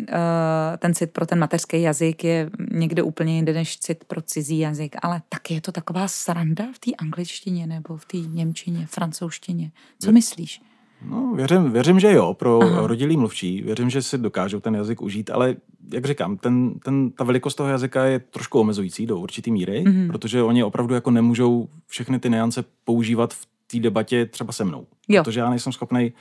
[0.77, 4.95] ten cit pro ten mateřský jazyk je někde úplně jinde než cit pro cizí jazyk,
[5.01, 9.71] ale taky je to taková sranda v té angličtině nebo v té němčině, francouzštině.
[9.99, 10.61] Co myslíš?
[11.05, 12.87] No, věřím, věřím, že jo, pro Aha.
[12.87, 13.61] rodilý mluvčí.
[13.61, 15.55] Věřím, že si dokážou ten jazyk užít, ale
[15.93, 20.11] jak říkám, ten, ten, ta velikost toho jazyka je trošku omezující do určitý míry, mm-hmm.
[20.11, 24.85] protože oni opravdu jako nemůžou všechny ty niance používat v té debatě třeba se mnou.
[25.07, 25.23] Jo.
[25.23, 26.13] Protože já nejsem schopný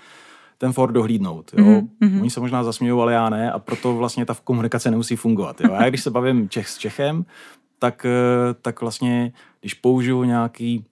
[0.58, 1.50] ten for dohlídnout.
[1.56, 1.64] Jo?
[1.64, 2.20] Mm-hmm.
[2.20, 5.60] Oni se možná zasmějou, ale já ne a proto vlastně ta komunikace nemusí fungovat.
[5.60, 5.72] Jo?
[5.72, 7.24] A já když se bavím Čech s Čechem,
[7.78, 10.84] tak, eh, tak vlastně, když použiju nějaký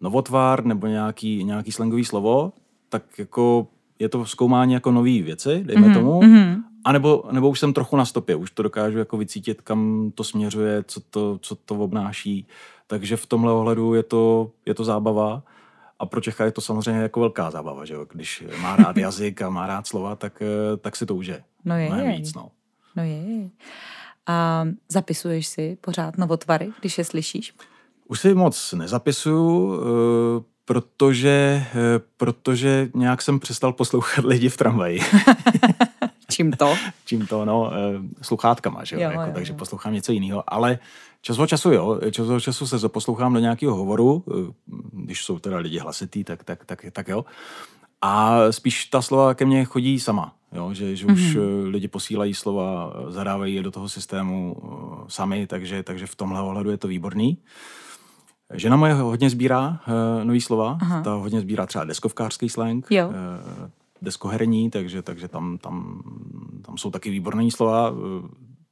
[0.00, 2.52] novotvár nebo nějaký, nějaký slangový slovo,
[2.90, 3.66] tak jako
[3.98, 5.94] je to zkoumání jako nový věci, dejme mm-hmm.
[5.94, 6.62] tomu, mm-hmm.
[6.84, 10.24] A nebo, nebo už jsem trochu na stopě, už to dokážu jako vycítit, kam to
[10.24, 12.46] směřuje, co to, co to obnáší.
[12.86, 15.42] Takže v tomhle ohledu je to, je to zábava.
[15.98, 18.06] A pro Čecha je to samozřejmě jako velká zábava, že jo?
[18.12, 21.42] Když má rád jazyk a má rád slova, tak, eh, tak si to užije.
[21.64, 21.86] No je.
[21.86, 22.50] Mnohem víc, no.
[22.96, 23.50] No je.
[24.26, 27.54] A zapisuješ si pořád novotvary, když je slyšíš?
[28.08, 35.00] Už si moc nezapisuju, eh, protože, eh, protože nějak jsem přestal poslouchat lidi v tramvaji.
[36.30, 36.74] Čím to?
[37.04, 37.72] Čím to, no,
[38.22, 39.56] sluchátkama, že jo, jo, jako, jo takže jo.
[39.56, 40.78] poslouchám něco jiného, ale
[41.22, 44.24] čas od času jo, čas od času se zaposlouchám do nějakého hovoru,
[44.92, 47.24] když jsou teda lidi hlasitý, tak, tak, tak, tak jo.
[48.02, 51.12] A spíš ta slova ke mně chodí sama, jo, že, že mm-hmm.
[51.12, 51.68] už mhm.
[51.68, 54.56] lidi posílají slova, zadávají je do toho systému
[55.08, 57.38] sami, takže, takže v tomhle ohledu je to výborný.
[58.54, 61.02] Žena moje hodně sbírá uh, nový slova, Aha.
[61.02, 63.08] ta hodně sbírá třeba deskovkářský slang, jo.
[63.08, 63.14] Uh,
[64.02, 66.02] deskoherní, takže, takže tam, tam,
[66.66, 67.90] tam jsou taky výborné slova.
[67.90, 67.98] Uh,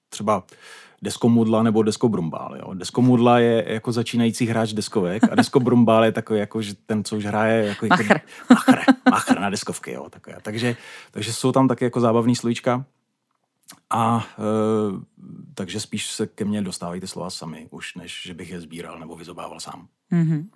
[0.09, 0.43] třeba
[1.03, 2.57] deskomudla nebo deskobrumbál.
[2.57, 2.75] Jo.
[2.75, 7.25] Deskomudla je jako začínající hráč deskovek a deskobrumbál je takový, jako, že ten, co už
[7.25, 8.21] hraje jako machr.
[8.51, 8.79] machr,
[9.11, 9.93] machr na deskovky.
[9.93, 10.37] Jo, takové.
[10.43, 10.77] Takže,
[11.11, 12.85] takže jsou tam taky jako zábavný slovíčka.
[13.91, 14.43] A e,
[15.55, 18.99] takže spíš se ke mně dostávají ty slova sami, už než že bych je sbíral
[18.99, 19.89] nebo vyzobával sám.
[20.13, 20.47] Mm-hmm.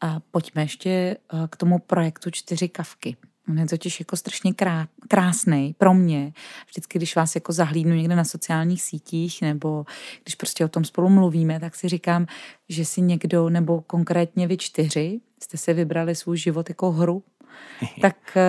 [0.00, 1.18] A pojďme ještě e,
[1.50, 3.16] k tomu projektu Čtyři kavky.
[3.48, 6.32] On je totiž jako strašně krá, krásný pro mě.
[6.68, 9.86] Vždycky, když vás jako zahlídnu někde na sociálních sítích nebo
[10.22, 12.26] když prostě o tom spolu mluvíme, tak si říkám,
[12.68, 17.22] že si někdo nebo konkrétně vy čtyři jste si vybrali svůj život jako hru.
[18.00, 18.46] tak e,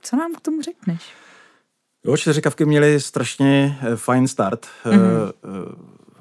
[0.00, 1.14] co nám k tomu řekneš?
[2.04, 4.66] Jo, čtyřikavky měly strašně eh, fajn start.
[4.84, 5.32] Mm-hmm.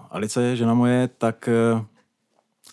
[0.10, 1.50] Alice, žena moje, tak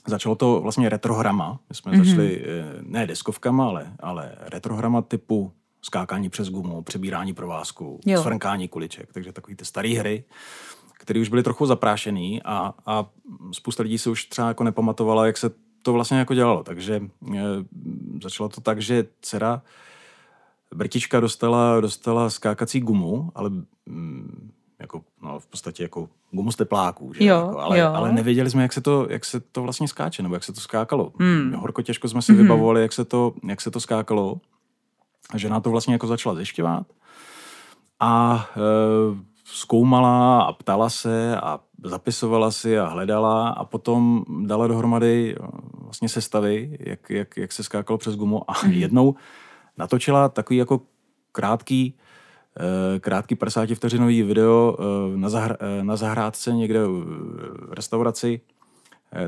[0.06, 1.60] začalo to vlastně retrohrama.
[1.68, 2.04] My jsme mm-hmm.
[2.04, 2.44] začali
[2.80, 8.22] ne deskovkama, ale, ale retrohrama typu skákání přes gumu, přebírání provázku, jo.
[8.22, 10.24] svrnkání kuliček, takže takové ty staré hry,
[10.92, 13.06] které už byly trochu zaprášený a, a
[13.52, 15.50] spousta lidí se už třeba jako nepamatovala, jak se
[15.82, 16.64] to vlastně jako dělalo.
[16.64, 17.02] Takže
[17.36, 17.40] e,
[18.22, 19.62] začalo to tak, že dcera
[20.74, 23.50] Brtička dostala, dostala skákací gumu, ale
[23.86, 27.24] mm, jako, no, v podstatě jako gumu z tepláků, že?
[27.24, 27.92] Jo, jako, ale, jo.
[27.94, 30.60] ale nevěděli jsme, jak se, to, jak se to vlastně skáče, nebo jak se to
[30.60, 31.12] skákalo.
[31.18, 31.52] Hmm.
[31.52, 32.36] Horko těžko jsme si mm-hmm.
[32.36, 34.40] vybavovali, jak se, to, jak se to skákalo.
[35.30, 36.86] A žena to vlastně jako začala zjišťovat.
[38.00, 38.60] A e,
[39.44, 45.38] zkoumala a ptala se a zapisovala si a hledala a potom dala dohromady e,
[45.74, 48.72] vlastně sestavy, jak, jak, jak se skákalo přes gumu a mm-hmm.
[48.72, 49.14] jednou
[49.80, 50.80] natočila takový jako
[51.32, 51.94] krátký,
[52.56, 58.40] eh, krátký 50 vteřinový video eh, na, zahr- eh, na zahrádce někde v restauraci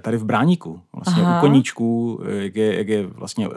[0.00, 1.38] tady v Bráníku, vlastně Aha.
[1.38, 3.48] u koníčků, jak je, jak je vlastně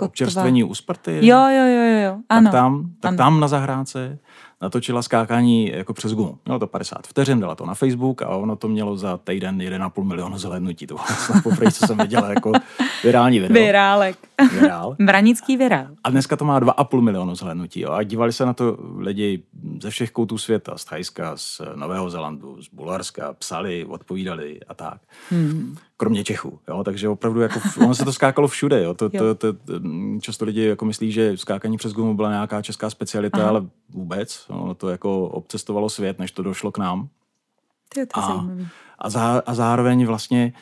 [0.00, 1.26] občerstvení u Sparty.
[1.26, 2.16] Jo, jo, jo, jo.
[2.28, 2.44] Ano.
[2.44, 3.16] Tak tam, tak ano.
[3.16, 4.18] tam na zahrádce
[4.62, 6.38] natočila skákání jako přes gumu.
[6.44, 10.04] Mělo to 50 vteřin, dala to na Facebook a ono to mělo za týden 1,5
[10.04, 10.86] milionu zhlédnutí.
[10.86, 12.52] To bylo poprvé, co jsem viděl jako
[13.04, 13.54] virální video.
[13.54, 14.16] Virálek.
[14.52, 14.96] Virál.
[15.00, 15.86] Branický virál.
[16.04, 17.80] A dneska to má 2,5 milionu zhlédnutí.
[17.80, 17.90] Jo.
[17.90, 19.42] A dívali se na to lidi
[19.82, 25.00] ze všech koutů světa, z Thajska, z Nového Zelandu, z Bulharska, psali, odpovídali a tak.
[25.30, 26.58] Hmm kromě Čechů.
[26.68, 26.84] Jo?
[26.84, 28.82] Takže opravdu jako, ono se to skákalo všude.
[28.82, 28.94] Jo?
[28.94, 29.80] To, to, to, to,
[30.20, 33.48] často lidi jako myslí, že skákání přes gumu byla nějaká česká specialita, Aha.
[33.48, 34.44] ale vůbec.
[34.48, 37.08] Ono to jako obcestovalo svět, než to došlo k nám.
[37.94, 38.46] To je to a,
[38.98, 40.52] a, zá, a zároveň vlastně,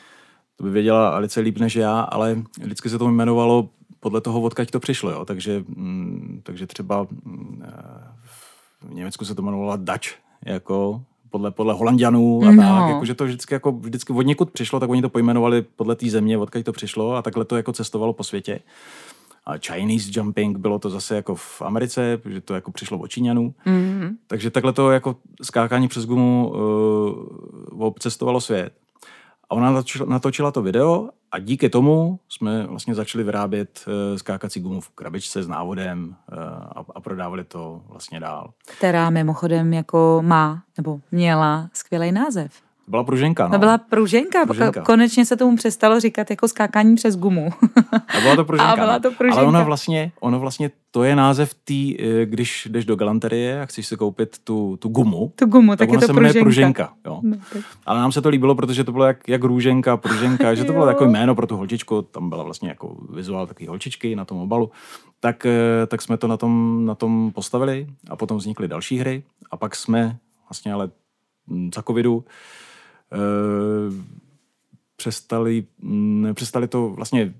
[0.57, 3.69] to by věděla Alice líp než já, ale vždycky se to jmenovalo
[4.01, 5.11] podle toho, odkaď to přišlo.
[5.11, 5.25] Jo?
[5.25, 7.65] Takže, mm, takže třeba mm,
[8.81, 10.09] v Německu se to jmenovalo Dutch,
[10.45, 11.03] jako
[11.37, 12.63] podle, podle Holandianů a no.
[12.63, 16.11] tak, jakože to vždycky, jako, vždycky od někud přišlo, tak oni to pojmenovali podle té
[16.11, 18.61] země, odkud to přišlo a takhle to jako cestovalo po světě.
[19.47, 23.55] A Chinese jumping bylo to zase jako v Americe, že to jako přišlo od Číňanů.
[23.67, 24.17] Mm-hmm.
[24.27, 26.53] Takže takhle to jako skákání přes gumu
[27.73, 28.73] uh, obcestovalo svět.
[29.51, 34.61] A ona natočila, natočila to video a díky tomu jsme vlastně začali vyrábět uh, skákací
[34.61, 38.53] gumu v krabičce s návodem uh, a, a prodávali to vlastně dál.
[38.77, 42.66] Která mimochodem jako má, nebo měla skvělý název.
[42.89, 43.53] Byla pruženka, no.
[43.53, 44.47] To byla pruženka.
[44.47, 44.83] pruženka.
[44.83, 47.51] Konečně se tomu přestalo říkat jako skákání přes gumu.
[47.93, 48.73] A byla to pruženka.
[48.73, 49.01] A byla no.
[49.01, 49.39] to pruženka.
[49.39, 53.67] Ale ono vlastně, ono vlastně, to je název tý, eh, když jdeš do galanterie a
[53.67, 55.33] chceš si koupit tu, tu gumu.
[55.37, 56.41] Tu gumu, tak, tak je to se pruženka.
[56.41, 57.21] pruženka jo.
[57.23, 57.37] No,
[57.87, 60.87] Ale nám se to líbilo, protože to bylo jak, jak růženka, pruženka, že to bylo
[60.93, 64.71] takové jméno pro tu holčičku, tam byla vlastně jako vizuál takové holčičky na tom obalu.
[65.21, 69.23] Tak, eh, tak jsme to na tom, na tom postavili a potom vznikly další hry
[69.51, 70.17] a pak jsme
[70.49, 70.91] vlastně ale
[71.75, 72.25] za covidu
[74.97, 77.35] přestali, mm, přestali to vlastně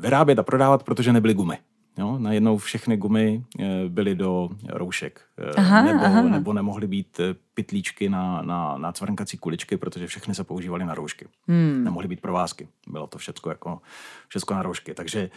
[0.00, 1.58] vyrábět a prodávat, protože nebyly gumy.
[1.98, 5.20] Jo, najednou všechny gumy eh, byly do roušek.
[5.38, 6.22] Eh, aha, nebo, aha.
[6.22, 7.20] nebo nemohly být
[7.54, 11.26] pitlíčky na, na, na cvrnkací kuličky, protože všechny se používaly na roušky.
[11.48, 11.84] Hmm.
[11.84, 12.68] Nemohly být provázky.
[12.88, 13.80] Bylo to všechno jako
[14.28, 14.94] všechno na roušky.
[14.94, 15.30] Takže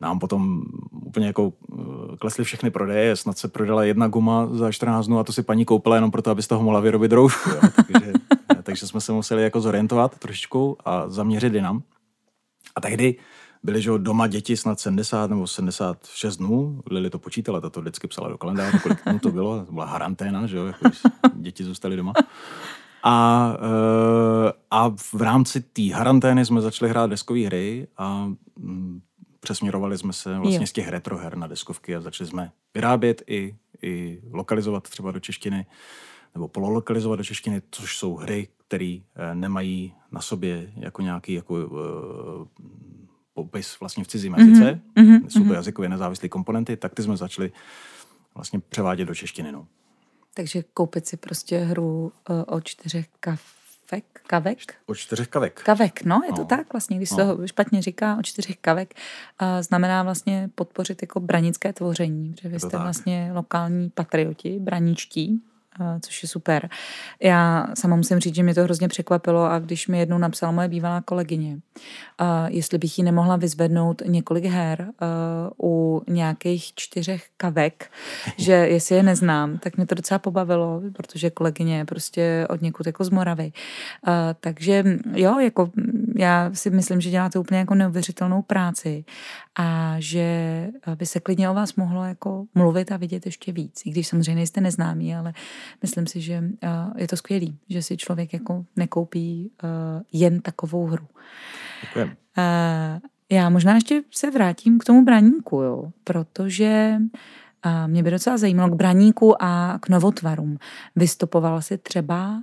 [0.00, 1.52] nám potom úplně jako
[2.18, 5.64] klesly všechny prodeje, snad se prodala jedna guma za 14 dnů a to si paní
[5.64, 7.50] koupila jenom proto, aby z toho mohla vyrobit roušku.
[7.50, 7.60] Jo.
[7.76, 8.12] Takže
[8.62, 11.82] takže jsme se museli jako zorientovat trošičku a zaměřit jinam.
[12.76, 13.16] A tehdy
[13.62, 18.28] byly, že doma děti snad 70 nebo 76 dnů, Lili to počítala, to vždycky psala
[18.28, 20.90] do kalendáře, kolik dnů to bylo, to byla haranténa, že jo, jako
[21.34, 22.12] děti zůstaly doma.
[23.02, 29.00] A, eh, a v rámci té harantény jsme začali hrát deskové hry a mm,
[29.40, 30.66] přesměrovali jsme se vlastně jo.
[30.66, 35.66] z těch retroher na deskovky a začali jsme vyrábět i, i lokalizovat třeba do češtiny
[36.34, 41.54] nebo pololokalizovat do češtiny, což jsou hry, které eh, nemají na sobě jako nějaký jako,
[41.54, 42.46] uh,
[43.34, 45.26] popis vlastně v cizím jazyce, mm-hmm.
[45.28, 45.54] jsou to mhm.
[45.54, 47.52] jazykově nezávislé komponenty, tak ty jsme začali
[48.34, 49.52] vlastně převádět do češtiny.
[49.52, 49.66] No.
[50.34, 54.58] Takže koupit si prostě hru uh, o čtyřech kavek, kavek?
[54.86, 55.62] O čtyřech kavek.
[55.62, 56.36] Kavek, no, je no.
[56.36, 57.16] to tak vlastně, když no.
[57.16, 58.94] se to špatně říká o čtyřech kavek,
[59.42, 62.82] uh, znamená vlastně podpořit jako branické tvoření, protože vy jste tak.
[62.82, 65.42] vlastně lokální patrioti, braničtí,
[66.00, 66.68] což je super.
[67.22, 70.68] Já sama musím říct, že mě to hrozně překvapilo a když mi jednou napsala moje
[70.68, 71.58] bývalá kolegyně,
[72.46, 74.88] jestli bych jí nemohla vyzvednout několik her
[75.62, 77.90] u nějakých čtyřech kavek,
[78.38, 82.86] že jestli je neznám, tak mě to docela pobavilo, protože kolegyně je prostě od někud
[82.86, 83.52] jako z Moravy.
[84.40, 85.70] Takže jo, jako
[86.16, 89.04] já si myslím, že děláte úplně jako neuvěřitelnou práci
[89.58, 93.90] a že by se klidně o vás mohlo jako mluvit a vidět ještě víc, i
[93.90, 95.32] když samozřejmě nejste neznámí, ale
[95.82, 96.44] myslím si, že
[96.96, 99.50] je to skvělý, že si člověk jako nekoupí
[100.12, 101.06] jen takovou hru.
[101.80, 102.16] Děkujem.
[103.30, 106.96] Já možná ještě se vrátím k tomu braníku, jo, protože
[107.86, 110.58] mě by docela zajímalo k braníku a k novotvarům.
[110.96, 112.42] Vystupoval si třeba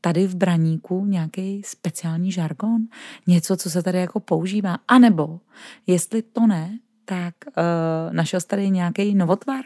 [0.00, 2.82] tady v Braníku nějaký speciální žargon?
[3.26, 4.78] Něco, co se tady jako používá?
[4.88, 5.40] A nebo,
[5.86, 9.60] jestli to ne, tak uh, našel jsi tady nějaký novotvar?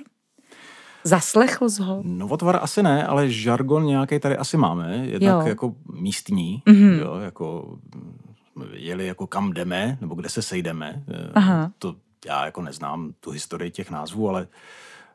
[1.07, 2.01] Zaslechl jsi ho?
[2.05, 4.97] Novotvar asi ne, ale žargon nějaký tady asi máme.
[5.07, 5.49] Jednak jo.
[5.49, 6.99] jako místní, mm-hmm.
[6.99, 7.77] jo, jako
[8.73, 11.03] jeli jako kam jdeme, nebo kde se sejdeme.
[11.09, 11.71] Eh, Aha.
[11.79, 11.95] To
[12.27, 14.49] já jako neznám tu historii těch názvů, ale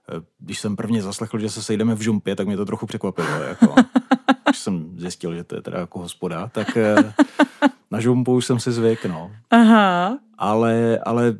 [0.10, 3.28] eh, když jsem prvně zaslechl, že se sejdeme v Žumpě, tak mě to trochu překvapilo.
[3.28, 3.76] Jako.
[4.44, 7.14] když jsem zjistil, že to je teda jako hospoda, tak eh,
[7.92, 9.32] na žumpu už jsem si zvyk, no.
[9.50, 10.18] Aha.
[10.38, 11.36] Ale, ale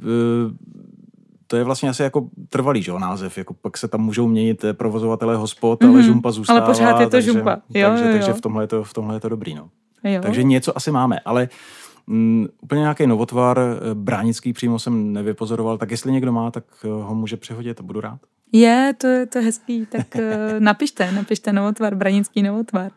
[1.52, 4.74] to je vlastně asi jako trvalý že, název, jako pak se tam můžou měnit eh,
[4.74, 5.90] provozovatelé hospod, mm-hmm.
[5.90, 6.06] ale mhm.
[6.06, 6.60] žumpa zůstává.
[6.60, 7.52] Ale pořád je to takže, žumpa.
[7.52, 8.14] Jo, takže, jo, jo.
[8.14, 9.70] takže v tomhle je to, v tomhle je to dobrý, no.
[10.04, 10.22] Jo.
[10.22, 11.50] Takže něco asi máme, ale
[12.08, 13.60] Mm, úplně nějaký novotvar,
[13.94, 18.20] bránický přímo jsem nevypozoroval, tak jestli někdo má, tak ho může přehodit a budu rád.
[18.52, 20.08] Je, to, je, to hezký, tak
[20.60, 22.92] napište, napište novotvar, branický novotvar.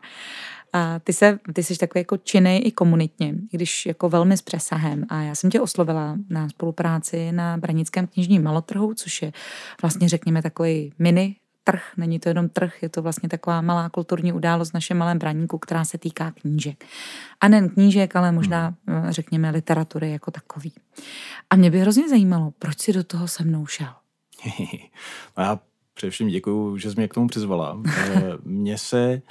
[0.75, 5.05] A ty, se, ty jsi takový jako činej i komunitně, když jako velmi s přesahem.
[5.09, 9.33] A já jsem tě oslovila na spolupráci na Branickém knižním malotrhu, což je
[9.81, 14.33] vlastně řekněme takový mini trh, není to jenom trh, je to vlastně taková malá kulturní
[14.33, 16.85] událost v našem malém braníku, která se týká knížek.
[17.41, 19.11] A nejen knížek, ale možná, hmm.
[19.11, 20.73] řekněme, literatury jako takový.
[21.49, 23.93] A mě by hrozně zajímalo, proč si do toho se mnou šel?
[25.37, 25.59] no já
[25.93, 27.81] především děkuji, že jsi mě k tomu přizvala.
[27.87, 29.21] Eh, mně se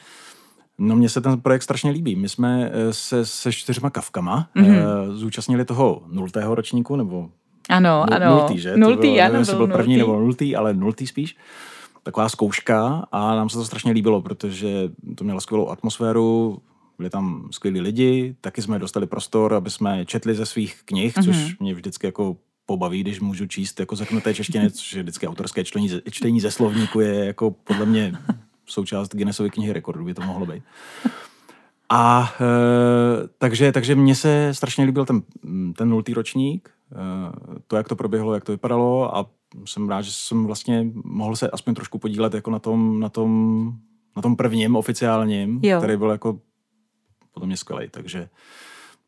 [0.78, 2.16] No mně se ten projekt strašně líbí.
[2.16, 5.12] My jsme eh, se se čtyřma kavkama mm-hmm.
[5.12, 7.30] zúčastnili toho nultého ročníku, nebo
[7.68, 8.38] ano, nul, ano.
[8.38, 8.76] Nultý, že?
[8.76, 10.08] Nultý, to bylo, ano, nevím, byl, byl první nultý.
[10.08, 11.36] nebo nultý, ale nultý spíš.
[12.02, 16.58] Taková zkouška a nám se to strašně líbilo, protože to mělo skvělou atmosféru,
[16.98, 21.24] byli tam skvělí lidi, taky jsme dostali prostor, aby jsme četli ze svých knih, mm-hmm.
[21.24, 21.52] což mhm.
[21.60, 25.90] mě vždycky jako pobaví, když můžu číst jako zaknuté češtiny, což je vždycky autorské čtení,
[26.10, 28.12] čtení ze slovníku je jako podle mě
[28.66, 30.62] součást Guinnessovy knihy rekordů, by to mohlo být.
[31.90, 35.22] A e, takže, takže mně se strašně líbil ten,
[35.76, 36.96] ten nultý ročník, e,
[37.66, 39.26] to, jak to proběhlo, jak to vypadalo a
[39.64, 43.72] jsem rád, že jsem vlastně mohl se aspoň trošku podílet jako na tom, na tom,
[44.16, 45.78] na tom prvním oficiálním, jo.
[45.78, 46.40] který byl jako
[47.32, 48.28] podle mě skvělý, takže,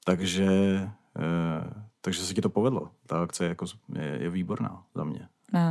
[0.04, 0.46] takže
[1.18, 2.90] e, takže se ti to povedlo.
[3.06, 5.28] Ta akce je, jako, je, je výborná za mě.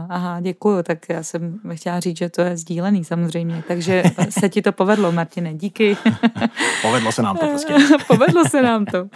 [0.10, 0.84] Aha, děkuju.
[0.84, 3.64] Tak já jsem chtěla říct, že to je sdílený samozřejmě.
[3.68, 5.98] Takže se ti to povedlo, Martine, díky.
[6.82, 7.76] povedlo se nám to prostě.
[8.08, 9.10] povedlo se nám to.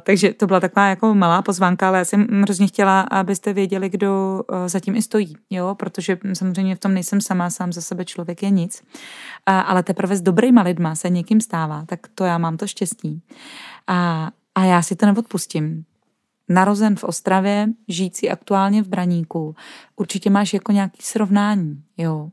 [0.00, 4.42] Takže to byla taková jako malá pozvánka, ale já jsem hrozně chtěla, abyste věděli, kdo
[4.52, 8.42] uh, zatím i stojí, jo, protože samozřejmě v tom nejsem sama, sám za sebe člověk
[8.42, 8.82] je nic.
[9.46, 13.22] Ale teprve s dobrýma lidma se někým stává, tak to já mám to štěstí.
[13.86, 15.84] A, a já si to neodpustím
[16.48, 19.56] narozen v Ostravě, žijící aktuálně v Braníku,
[19.96, 22.28] určitě máš jako nějaký srovnání, jo.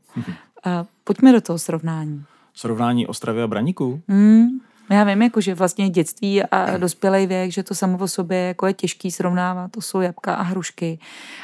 [0.64, 2.24] A pojďme do toho srovnání.
[2.54, 4.02] Srovnání Ostravy a Braníku?
[4.08, 4.46] Mm,
[4.90, 8.66] já vím, jako, že vlastně dětství a dospělý věk, že to samo o sobě jako
[8.66, 10.98] je těžký srovnávat, to jsou jabka a hrušky,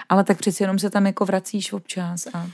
[0.09, 2.47] ale tak přeci jenom se tam jako vracíš občas a...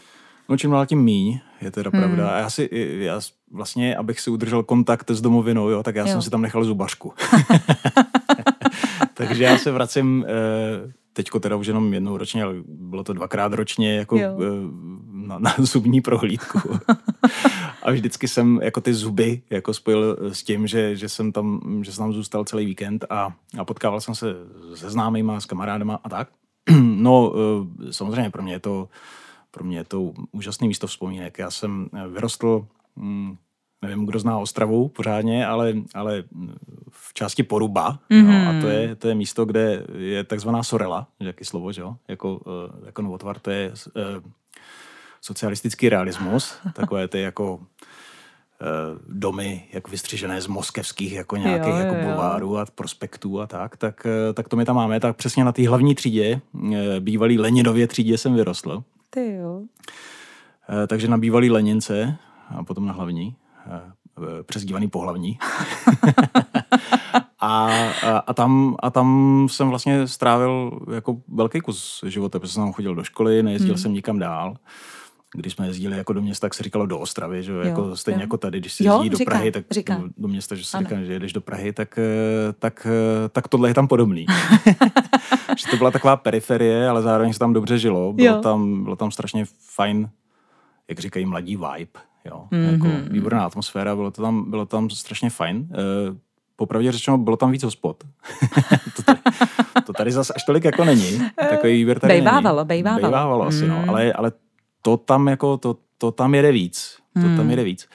[0.49, 2.03] No čím dál tím míň, je teda hmm.
[2.03, 2.31] pravda.
[2.31, 6.13] A já si, já vlastně, abych si udržel kontakt s domovinou, jo, tak já jo.
[6.13, 7.13] jsem si tam nechal zubařku.
[9.29, 13.53] takže já se vracím eh, teďko teda už jenom jednou ročně, ale bylo to dvakrát
[13.53, 14.39] ročně jako jo.
[14.41, 16.61] Eh, na, na zubní prohlídku.
[17.83, 21.93] a vždycky jsem jako ty zuby jako spojil s tím, že, že jsem tam, že
[21.93, 24.35] jsem tam zůstal celý víkend a, a potkával jsem se
[24.75, 26.29] se známýma, s kamarádama a tak.
[26.81, 27.33] no
[27.91, 28.89] samozřejmě pro mě je to
[29.55, 31.39] pro mě je to úžasné místo vzpomínek.
[31.39, 32.67] Já jsem vyrostl
[32.97, 33.37] hm,
[33.87, 36.25] nevím, kdo zná Ostravu pořádně, ale, ale
[36.91, 38.45] v části Poruba, mm-hmm.
[38.45, 41.97] no, a to je, to je místo, kde je takzvaná Sorela, jaký slovo, že jo,
[42.09, 44.03] jako, uh, jako novotvar, to je uh,
[45.21, 47.61] socialistický realismus, takové ty jako uh,
[49.09, 54.07] domy, jako vystřižené z moskevských jako nějakých jo, jako bulvárů a prospektů a tak, tak,
[54.35, 55.01] tak to my tam máme.
[55.01, 56.41] Tak přesně na té hlavní třídě,
[57.01, 58.85] bývalý Leninově třídě jsem vyrostl.
[59.11, 59.63] Ty jo.
[60.87, 62.17] Takže na bývalý Lenince
[62.49, 63.37] a potom na hlavní.
[63.69, 65.39] Eh, přezdívaný pohlavní.
[67.41, 67.69] a,
[68.03, 72.73] a, a, tam, a tam jsem vlastně strávil jako velký kus života, protože jsem tam
[72.73, 73.83] chodil do školy, nejezdil hmm.
[73.83, 74.57] jsem nikam dál.
[75.37, 78.19] Když jsme jezdili jako do města, tak se říkalo do Ostravy, že jo, jako stejně
[78.19, 78.23] jo.
[78.23, 79.95] jako tady, když se jezdí do říká, Prahy, tak říká.
[79.95, 83.49] Do, do města, že se říká, že jedeš do Prahy, tak, eh, tak, eh, tak
[83.49, 84.27] tohle je tam podobný.
[85.59, 88.13] že to byla taková periferie, ale zároveň se tam dobře žilo.
[88.13, 89.45] Bylo, tam, bylo tam strašně
[89.75, 90.11] fajn,
[90.89, 92.01] jak říkají mladí vibe
[92.31, 92.73] Jo, mm-hmm.
[92.73, 95.69] jako výborná atmosféra, bylo to tam, bylo tam strašně fajn.
[95.73, 95.77] E,
[96.57, 98.05] popravdě řečeno, bylo tam víc hospod.
[98.97, 99.21] to, tady,
[99.87, 101.21] to tady zase až tolik jako není.
[101.51, 102.67] Takový výběr tady bejvávalo, není.
[102.67, 103.47] Bejvávalo, bejvávalo.
[103.47, 103.83] asi, no.
[103.83, 103.91] Mm.
[103.91, 104.33] Ale, ale
[104.83, 106.97] to tam jako, to, to tam jede víc.
[107.13, 107.37] To mm.
[107.37, 107.89] tam jede víc.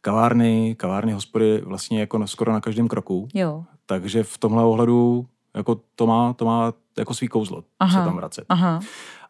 [0.00, 3.28] Kavárny, kavárny, hospody vlastně jako na, skoro na každém kroku.
[3.34, 3.64] Jo.
[3.86, 8.00] Takže v tomhle ohledu jako to má, to má jako svý kouzlo Aha.
[8.00, 8.44] se tam vracet.
[8.48, 8.80] Aha.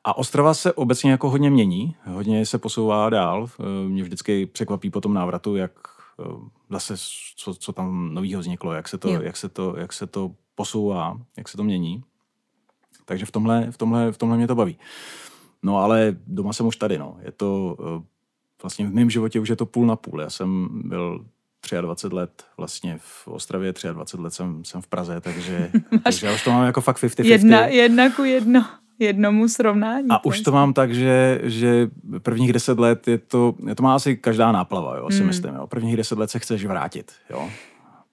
[0.04, 3.46] A Ostrava se obecně jako hodně mění, hodně se posouvá dál.
[3.60, 5.72] Eh, mě vždycky překvapí po tom návratu, jak
[6.20, 6.24] eh,
[6.70, 6.94] zase,
[7.36, 11.20] co, co tam novýho vzniklo, jak se, to, jak, se to, jak se to posouvá,
[11.36, 12.04] jak se to mění.
[13.04, 14.78] Takže v tomhle, v tomhle, v tomhle mě to baví.
[15.62, 17.16] No ale doma jsem už tady, no.
[17.22, 18.04] Je to eh,
[18.62, 20.20] vlastně v mém životě už je to půl na půl.
[20.20, 21.24] Já jsem byl
[21.80, 25.70] 23 let vlastně v Ostravě, 23 let jsem, jsem v Praze, takže,
[26.04, 27.24] takže já už to mám jako fakt 50-50.
[27.24, 28.64] Jedna, jedna ku jedno
[28.98, 30.06] jednomu srovnání.
[30.10, 31.88] A už to mám tak, že, že
[32.22, 35.26] prvních deset let je to, je to má asi každá náplava, jo, si hmm.
[35.26, 35.54] myslím.
[35.54, 35.66] Jo.
[35.66, 37.12] Prvních deset let se chceš vrátit.
[37.30, 37.50] Jo.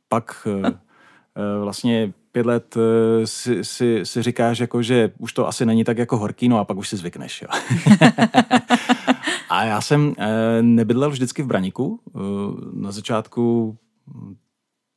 [0.09, 5.47] Pak eh, eh, vlastně pět let eh, si, si, si říkáš, jako, že už to
[5.47, 7.41] asi není tak jako horký, no a pak už si zvykneš.
[7.41, 7.47] Jo.
[9.49, 10.13] a já jsem
[10.61, 11.99] nebydlel vždycky v Braniku.
[12.73, 13.77] Na začátku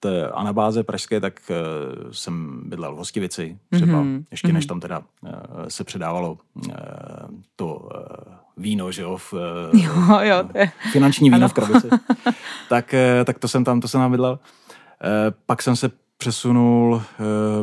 [0.05, 4.25] té anabáze pražské, tak uh, jsem bydlel v Hostivici třeba, mm-hmm.
[4.31, 4.69] ještě než mhm.
[4.69, 5.31] tam teda uh,
[5.69, 6.39] se předávalo
[7.57, 7.89] to
[8.57, 9.35] víno, že jo, v,
[9.73, 10.73] jo, jo, to je...
[10.93, 11.49] finanční víno ano.
[11.49, 11.89] v krabici.
[12.69, 12.95] tak,
[13.25, 14.39] tak to jsem tam, to jsem tam bydlel.
[15.47, 17.03] Pak jsem se přesunul,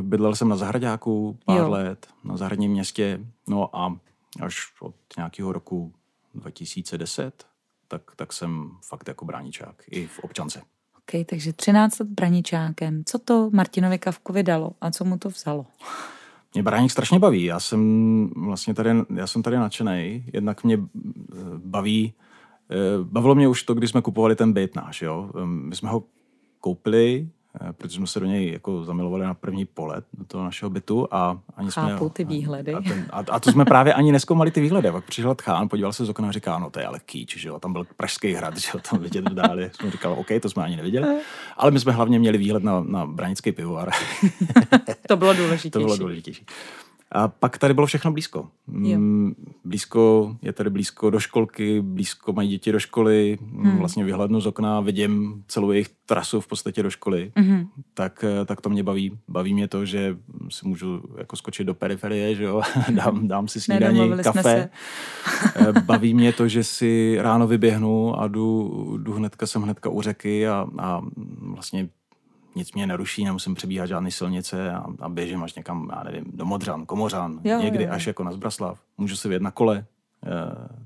[0.02, 1.70] bydlel jsem na Zahradáku pár jo.
[1.70, 3.98] let, na zahradním městě, no a
[4.42, 5.94] až od nějakého roku
[6.36, 7.46] 2010,
[7.88, 10.62] tak, tak jsem fakt jako bráničák i v občance.
[11.16, 13.03] OK, takže 13 let braničákem.
[13.05, 15.66] Co to Martinovi Kavkovi dalo a co mu to vzalo?
[16.53, 17.43] Mě Braník strašně baví.
[17.43, 20.26] Já jsem vlastně tady, já jsem tady nadšený.
[20.34, 22.14] Jednak mě eh, baví,
[22.72, 25.01] eh, bavilo mě už to, když jsme kupovali ten byt náš.
[25.01, 25.32] Jo?
[25.43, 26.03] Ehm, my jsme ho
[26.59, 27.30] koupili
[27.72, 31.39] protože jsme se do něj jako zamilovali na první polet do toho našeho bytu a
[31.56, 32.10] ani Chápu jsme...
[32.10, 32.74] ty výhledy.
[32.74, 34.91] A, ten, a, a, to jsme právě ani neskoumali ty výhledy.
[34.91, 37.49] Pak přišel Tchán, podíval se z okna a říká, no to je ale kýč, že
[37.49, 39.72] jo, tam byl Pražský hrad, že jo, tam vidět dále.
[39.74, 41.08] Jsme říkali, OK, to jsme ani neviděli.
[41.58, 43.91] Ale my jsme hlavně měli výhled na, na branický pivovar.
[45.08, 45.72] to bylo důležitější.
[45.72, 46.45] to bylo důležitější.
[47.12, 48.47] A pak tady bylo všechno blízko.
[48.82, 48.99] Jo.
[48.99, 49.36] Mm,
[49.66, 53.78] blízko, je tady blízko do školky, blízko mají děti do školy, hmm.
[53.78, 57.68] vlastně vyhlednu z okna, vidím celou jejich trasu v podstatě do školy, hmm.
[57.93, 59.18] tak, eh, tak to mě baví.
[59.28, 60.18] Baví mě to, že
[60.49, 64.70] si můžu jako skočit do periferie, že jo, dám, dám si snídaní, kafe.
[65.55, 70.01] Eh, baví mě to, že si ráno vyběhnu a jdu, jdu hnedka, jsem hnedka u
[70.01, 71.01] řeky a, a
[71.39, 71.89] vlastně
[72.56, 76.45] nic mě neruší, nemusím přebíhat žádné silnice a, a běžím až někam, já nevím, do
[76.45, 77.89] Modřan, Komořan, jo, někdy jo.
[77.91, 78.80] až jako na Zbraslav.
[78.97, 79.86] Můžu si vyjet na kole, e,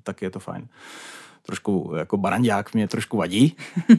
[0.03, 0.68] tak je to fajn.
[1.41, 3.55] Trošku jako barandák mě trošku vadí,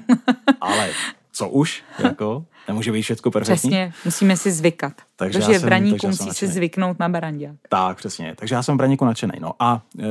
[0.60, 0.90] ale
[1.32, 3.70] co už, jako, nemůže být všechno perfektní.
[3.70, 4.92] Přesně, musíme si zvykat.
[5.16, 7.56] Takže protože v Braníku musí si zvyknout na barandák.
[7.68, 8.34] Tak, přesně.
[8.36, 9.32] Takže já jsem v Braníku nadšený.
[9.40, 10.04] No a e,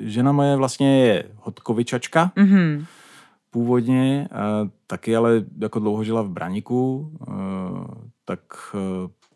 [0.00, 2.86] žena moje vlastně je hodkovičačka, mm-hmm
[3.50, 4.28] původně,
[4.86, 7.12] taky ale jako dlouho žila v Braníku,
[8.24, 8.40] tak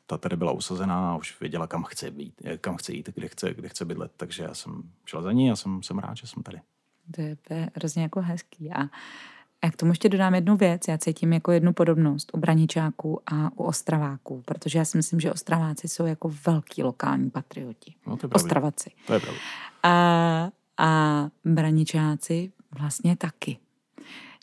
[0.07, 3.55] ta tady byla usazená a už věděla, kam chce být, kam chce jít, kde chce,
[3.55, 4.13] kde chce bydlet.
[4.17, 6.61] Takže já jsem šel za ní a jsem, jsem rád, že jsem tady.
[7.15, 8.73] To je, hrozně jako hezký.
[8.73, 8.89] A
[9.63, 10.89] A k tomu ještě dodám jednu věc.
[10.89, 15.33] Já cítím jako jednu podobnost u Braničáků a u Ostraváků, protože já si myslím, že
[15.33, 17.95] Ostraváci jsou jako velký lokální patrioti.
[18.07, 18.91] No, to je Ostravaci.
[19.07, 19.21] To je.
[19.83, 23.59] A, a Braničáci vlastně taky.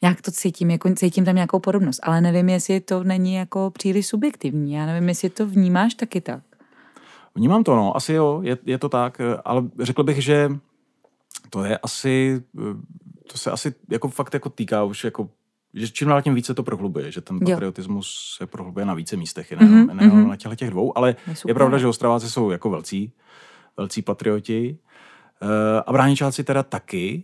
[0.01, 4.07] Nějak to cítím, jako cítím tam nějakou podobnost, ale nevím, jestli to není jako příliš
[4.07, 4.73] subjektivní.
[4.73, 6.43] Já nevím, jestli to vnímáš taky tak.
[7.35, 10.51] Vnímám to, no, asi jo, je, je to tak, ale řekl bych, že
[11.49, 12.43] to je asi,
[13.31, 15.29] to se asi jako fakt jako týká už jako
[15.73, 18.37] že čím dál tím více to prohlubuje, že ten patriotismus jo.
[18.37, 19.93] se prohlubuje na více místech, nejenom, mm-hmm.
[19.95, 23.11] nejenom na těchto těch dvou, ale je, je pravda, že Ostraváci jsou jako velcí,
[23.77, 24.77] velcí patrioti
[25.41, 25.49] uh,
[25.85, 27.23] a Bráničáci teda taky,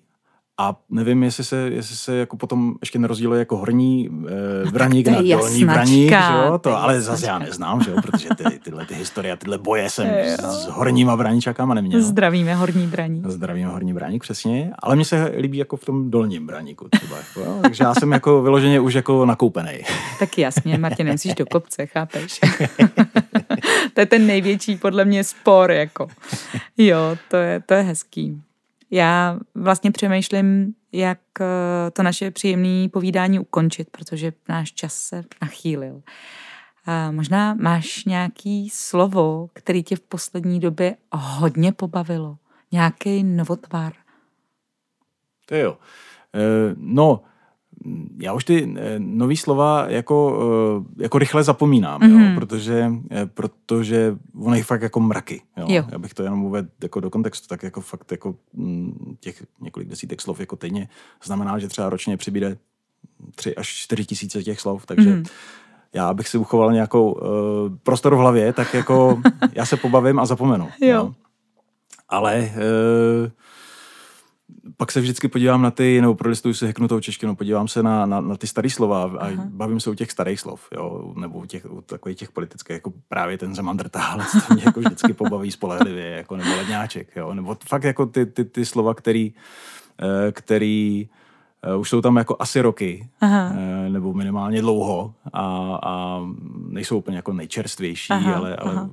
[0.58, 4.10] a nevím, jestli se, jestli se jako potom ještě nerozděluje jako horní
[4.68, 6.58] e, braník na dolní braník, že jo?
[6.58, 8.02] To, ale zase já neznám, že jo?
[8.02, 12.02] protože ty, tyhle ty historie, tyhle boje jsem s, s horníma braníčakama neměl.
[12.02, 13.28] Zdravíme horní braník.
[13.28, 14.72] Zdravíme horní braník, přesně.
[14.80, 17.18] Ale mně se líbí jako v tom dolním braníku třeba.
[17.18, 19.80] Jako, takže já jsem jako vyloženě už jako nakoupený.
[20.20, 22.40] Tak jasně, Martin, nemusíš do kopce, chápeš?
[23.94, 26.08] to je ten největší podle mě spor, jako.
[26.78, 28.42] Jo, to je, to je hezký.
[28.94, 36.02] Já vlastně přemýšlím, jak eh, to naše příjemné povídání ukončit, protože náš čas se nachýlil.
[36.86, 42.38] A možná máš nějaký slovo, který tě v poslední době hodně pobavilo.
[42.72, 43.94] Nějaký novotvar.
[45.46, 45.78] To jo.
[46.36, 47.22] E, no,
[48.20, 50.40] já už ty eh, nový slova jako,
[50.98, 52.12] eh, jako rychle zapomínám, mm-hmm.
[52.12, 52.36] jo, mhm.
[52.36, 55.42] protože, eh, protože ono je fakt jako mraky.
[55.58, 55.66] Jo.
[55.70, 55.84] Jo.
[55.92, 59.90] Já bych to jenom uvedl jako do kontextu, tak jako fakt jako mm, těch několik
[59.90, 60.90] desítek slov jako týdně
[61.24, 62.58] znamená, že třeba ročně přibude
[63.36, 65.30] tři až čtyři tisíce těch slov, takže mm-hmm.
[65.94, 67.20] já bych si uchoval nějakou uh,
[67.84, 69.22] prostor v hlavě, tak jako
[69.54, 70.70] já se pobavím a zapomenu.
[70.82, 70.90] Jo.
[70.90, 71.14] jo.
[72.10, 73.32] Ale uh,
[74.78, 78.22] pak se vždycky podívám na ty, nebo prolistuju si heknutou češtinu, podívám se na, na,
[78.22, 79.44] na ty staré slova a Aha.
[79.50, 82.94] bavím se o těch starých slov, jo, nebo u těch, u takových těch politických, jako
[83.08, 87.84] právě ten Zemandrtálec, to mě jako vždycky pobaví spolehlivě, jako nebo ledňáček, jo, nebo fakt
[87.84, 89.34] jako ty, ty, ty slova, který,
[90.02, 91.10] eh, který
[91.74, 93.50] uh, už jsou tam jako asi roky, Aha.
[93.50, 96.22] Uh, nebo minimálně dlouho a, a
[96.68, 98.36] nejsou úplně jako nejčerstvější, Aha.
[98.36, 98.90] ale, ale Aha.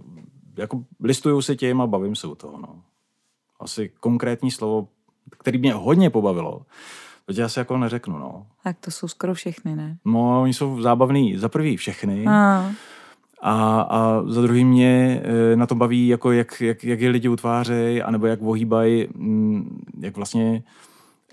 [0.57, 2.83] jako listuju se tím a bavím se u toho, no.
[3.61, 4.89] Asi konkrétní slovo
[5.39, 6.63] který mě hodně pobavilo,
[7.27, 8.47] to já si jako neřeknu, no.
[8.65, 9.97] Tak to jsou skoro všechny, ne?
[10.05, 12.27] No, oni jsou zábavný za prvý všechny.
[12.27, 12.73] A.
[13.43, 17.29] A, a za druhý mě e, na to baví, jako jak, jak, jak je lidi
[17.29, 20.63] utvářejí, anebo jak ohýbají, mm, jak vlastně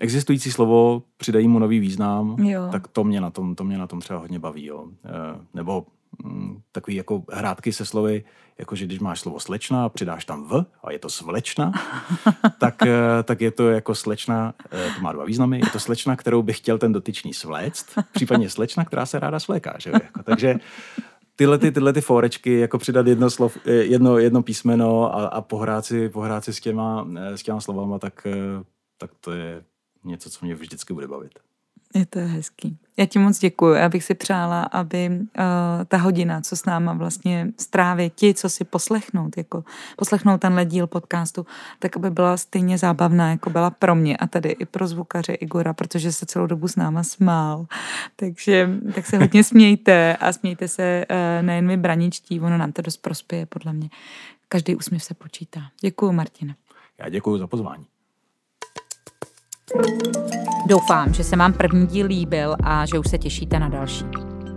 [0.00, 2.68] existující slovo přidají mu nový význam, jo.
[2.72, 4.84] tak to mě na tom, to mě na tom třeba hodně baví, jo.
[5.04, 5.10] E,
[5.54, 5.86] nebo
[6.24, 8.24] mm, takový jako hrátky se slovy,
[8.58, 11.72] jakože když máš slovo slečna a přidáš tam v a je to svlečna,
[12.60, 16.16] tak, eh, tak je to jako slečna, eh, to má dva významy, je to slečna,
[16.16, 20.58] kterou by chtěl ten dotyčný svléct, případně slečna, která se ráda svléká, že jako, takže
[21.36, 25.40] tyhle, ty, tyhle ty forečky, jako přidat jedno, slov, eh, jedno, jedno písmeno a, a
[25.40, 28.26] pohrát, si, pohrát si s těma, s těma slovama, tak,
[28.98, 29.64] tak to je
[30.04, 31.47] něco, co mě vždycky bude bavit.
[31.94, 32.78] Je to hezký.
[32.96, 33.72] Já ti moc děkuji.
[33.74, 35.24] Já bych si přála, aby uh,
[35.88, 39.64] ta hodina, co s náma vlastně stráví ti, co si poslechnout, jako
[39.96, 41.46] poslechnout tenhle díl podcastu,
[41.78, 45.72] tak aby byla stejně zábavná, jako byla pro mě a tady i pro zvukaře Igora,
[45.72, 47.66] protože se celou dobu s náma smál.
[48.16, 52.82] Takže tak se hodně smějte a smějte se uh, nejen vy braničtí, ono nám to
[52.82, 53.88] dost prospěje, podle mě.
[54.48, 55.60] Každý úsměv se počítá.
[55.80, 56.54] Děkuji, Martina.
[56.98, 57.86] Já děkuji za pozvání.
[60.68, 64.04] Doufám, že se vám první díl líbil a že už se těšíte na další.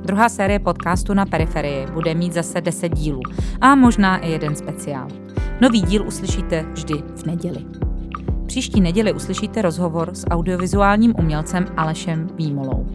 [0.06, 3.22] Druhá série podcastu na periferii bude mít zase 10 dílů
[3.62, 5.08] a možná i jeden speciál.
[5.62, 7.66] Nový díl uslyšíte vždy v neděli.
[8.46, 12.88] Příští neděli uslyšíte rozhovor s audiovizuálním umělcem Alešem Výmolou.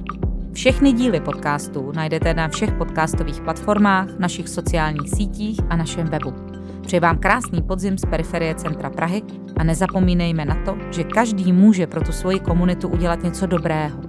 [0.52, 6.55] Všechny díly podcastu najdete na všech podcastových platformách, našich sociálních sítích a našem webu.
[6.87, 9.22] Přeji vám krásný podzim z periferie centra Prahy
[9.57, 14.01] a nezapomínejme na to, že každý může pro tu svoji komunitu udělat něco dobrého,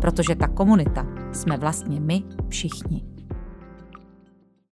[0.00, 3.13] protože ta komunita jsme vlastně my všichni.